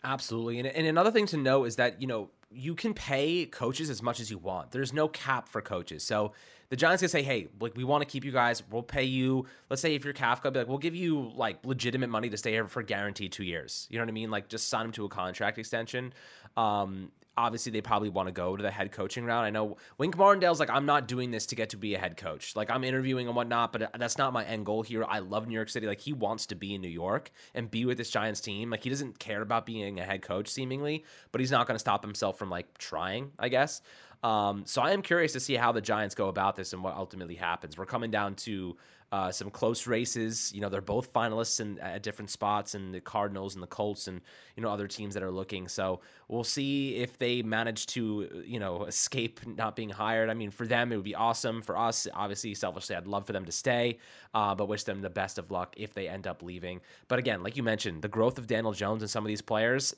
Absolutely. 0.03 0.59
And, 0.59 0.67
and 0.67 0.87
another 0.87 1.11
thing 1.11 1.27
to 1.27 1.37
know 1.37 1.65
is 1.65 1.75
that, 1.75 2.01
you 2.01 2.07
know, 2.07 2.29
you 2.49 2.75
can 2.75 2.93
pay 2.93 3.45
coaches 3.45 3.89
as 3.89 4.01
much 4.01 4.19
as 4.19 4.29
you 4.31 4.37
want. 4.37 4.71
There's 4.71 4.91
no 4.91 5.07
cap 5.07 5.47
for 5.47 5.61
coaches. 5.61 6.03
So 6.03 6.33
the 6.69 6.75
Giants 6.75 7.01
can 7.01 7.09
say, 7.09 7.21
hey, 7.21 7.47
like 7.59 7.75
we 7.75 7.83
want 7.83 8.01
to 8.01 8.05
keep 8.05 8.25
you 8.25 8.31
guys. 8.31 8.63
We'll 8.69 8.83
pay 8.83 9.03
you. 9.03 9.45
Let's 9.69 9.81
say 9.81 9.93
if 9.93 10.03
you're 10.03 10.13
Kafka, 10.13 10.51
be 10.51 10.59
like, 10.59 10.67
we'll 10.67 10.77
give 10.77 10.95
you 10.95 11.31
like 11.35 11.65
legitimate 11.65 12.09
money 12.09 12.29
to 12.29 12.37
stay 12.37 12.51
here 12.51 12.67
for 12.67 12.81
guaranteed 12.81 13.31
two 13.31 13.43
years. 13.43 13.87
You 13.89 13.99
know 13.99 14.05
what 14.05 14.09
I 14.09 14.13
mean? 14.13 14.31
Like 14.31 14.49
just 14.49 14.69
sign 14.69 14.85
him 14.85 14.91
to 14.93 15.05
a 15.05 15.09
contract 15.09 15.59
extension. 15.59 16.13
Um, 16.57 17.11
obviously 17.37 17.71
they 17.71 17.81
probably 17.81 18.09
want 18.09 18.27
to 18.27 18.31
go 18.31 18.55
to 18.55 18.61
the 18.63 18.71
head 18.71 18.91
coaching 18.91 19.25
route. 19.25 19.43
I 19.43 19.49
know 19.49 19.77
Wink 19.97 20.17
Martindale's 20.17 20.59
like, 20.59 20.69
I'm 20.69 20.85
not 20.85 21.07
doing 21.07 21.31
this 21.31 21.45
to 21.47 21.55
get 21.55 21.69
to 21.69 21.77
be 21.77 21.95
a 21.95 21.99
head 21.99 22.17
coach. 22.17 22.55
Like 22.55 22.69
I'm 22.69 22.83
interviewing 22.83 23.27
and 23.27 23.35
whatnot, 23.35 23.71
but 23.71 23.91
that's 23.97 24.17
not 24.17 24.33
my 24.33 24.43
end 24.43 24.65
goal 24.65 24.81
here. 24.81 25.05
I 25.07 25.19
love 25.19 25.47
New 25.47 25.55
York 25.55 25.69
City. 25.69 25.87
Like 25.87 26.01
he 26.01 26.13
wants 26.13 26.45
to 26.47 26.55
be 26.55 26.75
in 26.75 26.81
New 26.81 26.89
York 26.89 27.31
and 27.53 27.71
be 27.71 27.85
with 27.85 27.97
this 27.97 28.09
Giants 28.09 28.41
team. 28.41 28.69
Like 28.69 28.83
he 28.83 28.89
doesn't 28.89 29.19
care 29.19 29.41
about 29.41 29.65
being 29.65 29.99
a 29.99 30.03
head 30.03 30.21
coach 30.21 30.49
seemingly, 30.49 31.05
but 31.31 31.39
he's 31.39 31.51
not 31.51 31.67
going 31.67 31.75
to 31.75 31.79
stop 31.79 32.03
himself 32.03 32.37
from 32.37 32.49
like 32.49 32.77
trying, 32.77 33.31
I 33.39 33.49
guess. 33.49 33.81
Um, 34.23 34.63
so 34.65 34.81
I 34.81 34.91
am 34.91 35.01
curious 35.01 35.33
to 35.33 35.39
see 35.39 35.55
how 35.55 35.71
the 35.71 35.81
Giants 35.81 36.13
go 36.13 36.27
about 36.27 36.55
this 36.55 36.73
and 36.73 36.83
what 36.83 36.95
ultimately 36.95 37.35
happens. 37.35 37.77
We're 37.77 37.85
coming 37.85 38.11
down 38.11 38.35
to 38.35 38.77
uh, 39.11 39.31
some 39.31 39.49
close 39.49 39.87
races. 39.87 40.51
You 40.53 40.61
know, 40.61 40.69
they're 40.69 40.81
both 40.81 41.11
finalists 41.11 41.59
in, 41.59 41.79
at 41.79 42.01
different 42.01 42.29
spots, 42.29 42.75
and 42.75 42.93
the 42.93 43.01
Cardinals 43.01 43.55
and 43.55 43.63
the 43.63 43.67
Colts, 43.67 44.07
and 44.07 44.21
you 44.55 44.63
know 44.63 44.69
other 44.69 44.87
teams 44.87 45.13
that 45.15 45.23
are 45.23 45.31
looking. 45.31 45.67
So 45.67 45.99
we'll 46.29 46.45
see 46.45 46.95
if 46.95 47.17
they 47.17 47.41
manage 47.41 47.87
to 47.87 48.43
you 48.45 48.59
know 48.59 48.85
escape 48.85 49.45
not 49.45 49.75
being 49.75 49.89
hired. 49.89 50.29
I 50.29 50.33
mean, 50.33 50.49
for 50.49 50.65
them 50.65 50.91
it 50.91 50.95
would 50.95 51.03
be 51.03 51.15
awesome. 51.15 51.61
For 51.61 51.77
us, 51.77 52.07
obviously, 52.13 52.53
selfishly, 52.53 52.95
I'd 52.95 53.07
love 53.07 53.27
for 53.27 53.33
them 53.33 53.45
to 53.45 53.51
stay, 53.51 53.97
uh, 54.33 54.55
but 54.55 54.67
wish 54.67 54.83
them 54.83 55.01
the 55.01 55.09
best 55.09 55.37
of 55.37 55.51
luck 55.51 55.73
if 55.77 55.93
they 55.93 56.07
end 56.07 56.25
up 56.25 56.41
leaving. 56.41 56.79
But 57.09 57.19
again, 57.19 57.43
like 57.43 57.57
you 57.57 57.63
mentioned, 57.63 58.01
the 58.01 58.07
growth 58.07 58.37
of 58.37 58.47
Daniel 58.47 58.71
Jones 58.71 59.01
and 59.01 59.09
some 59.09 59.25
of 59.25 59.27
these 59.27 59.41
players, 59.41 59.93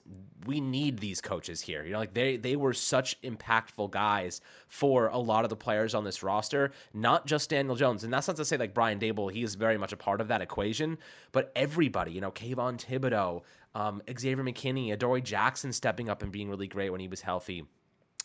we 0.47 0.59
need 0.59 0.97
these 0.97 1.21
coaches 1.21 1.61
here. 1.61 1.85
You 1.85 1.91
know, 1.91 1.99
like 1.99 2.15
they 2.15 2.37
they 2.37 2.55
were 2.55 2.73
such 2.73 3.21
impactful 3.21 3.91
guys 3.91 4.41
for 4.67 5.07
a 5.07 5.19
lot 5.19 5.43
of 5.43 5.51
the 5.51 5.55
players 5.55 5.93
on 5.93 6.03
this 6.03 6.23
roster, 6.23 6.71
not 6.95 7.27
just 7.27 7.51
Daniel 7.51 7.75
Jones. 7.75 8.03
And 8.03 8.11
that's 8.11 8.27
not 8.27 8.37
to 8.37 8.45
say 8.45 8.57
like 8.57 8.73
Brian 8.73 8.97
Daboll, 9.03 9.31
he 9.31 9.43
is 9.43 9.55
very 9.55 9.77
much 9.77 9.91
a 9.91 9.97
part 9.97 10.21
of 10.21 10.27
that 10.29 10.41
equation, 10.41 10.97
but 11.31 11.51
everybody, 11.55 12.11
you 12.11 12.21
know, 12.21 12.31
Kayvon 12.31 12.77
Thibodeaux, 12.83 13.41
um, 13.75 14.01
Xavier 14.07 14.43
McKinney, 14.43 14.91
Adoree 14.91 15.21
Jackson 15.21 15.73
stepping 15.73 16.09
up 16.09 16.23
and 16.23 16.31
being 16.31 16.49
really 16.49 16.67
great 16.67 16.91
when 16.91 17.01
he 17.01 17.07
was 17.07 17.21
healthy. 17.21 17.65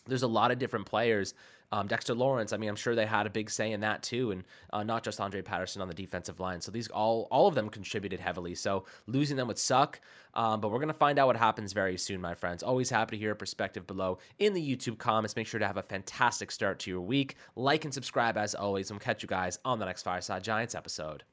There's 0.09 0.23
a 0.23 0.27
lot 0.27 0.51
of 0.51 0.59
different 0.59 0.85
players 0.85 1.33
um, 1.71 1.87
Dexter 1.87 2.15
Lawrence, 2.15 2.51
I 2.51 2.57
mean, 2.57 2.69
I'm 2.69 2.75
sure 2.75 2.95
they 2.95 3.05
had 3.05 3.27
a 3.27 3.29
big 3.29 3.49
say 3.49 3.71
in 3.71 3.81
that 3.81 4.01
too, 4.01 4.31
and 4.31 4.43
uh, 4.73 4.83
not 4.83 5.03
just 5.03 5.19
Andre 5.19 5.41
Patterson 5.41 5.81
on 5.81 5.87
the 5.87 5.93
defensive 5.93 6.39
line. 6.39 6.61
So 6.61 6.71
these 6.71 6.87
all 6.87 7.27
all 7.29 7.47
of 7.47 7.55
them 7.55 7.69
contributed 7.69 8.19
heavily. 8.19 8.55
So 8.55 8.85
losing 9.05 9.37
them 9.37 9.47
would 9.47 9.59
suck, 9.59 10.01
um, 10.33 10.61
but 10.61 10.71
we're 10.71 10.79
gonna 10.79 10.93
find 10.93 11.19
out 11.19 11.27
what 11.27 11.37
happens 11.37 11.73
very 11.73 11.97
soon, 11.97 12.21
my 12.21 12.33
friends. 12.33 12.63
Always 12.63 12.89
happy 12.89 13.17
to 13.17 13.19
hear 13.19 13.31
a 13.31 13.35
perspective 13.35 13.85
below 13.85 14.17
in 14.39 14.53
the 14.53 14.75
YouTube 14.75 14.97
comments. 14.97 15.35
Make 15.35 15.47
sure 15.47 15.59
to 15.59 15.67
have 15.67 15.77
a 15.77 15.83
fantastic 15.83 16.51
start 16.51 16.79
to 16.79 16.91
your 16.91 17.01
week. 17.01 17.35
Like 17.55 17.85
and 17.85 17.93
subscribe 17.93 18.37
as 18.37 18.55
always, 18.55 18.89
and 18.89 18.99
we'll 18.99 19.05
catch 19.05 19.21
you 19.21 19.29
guys 19.29 19.59
on 19.63 19.77
the 19.77 19.85
next 19.85 20.03
Fireside 20.03 20.43
Giants 20.43 20.73
episode. 20.73 21.23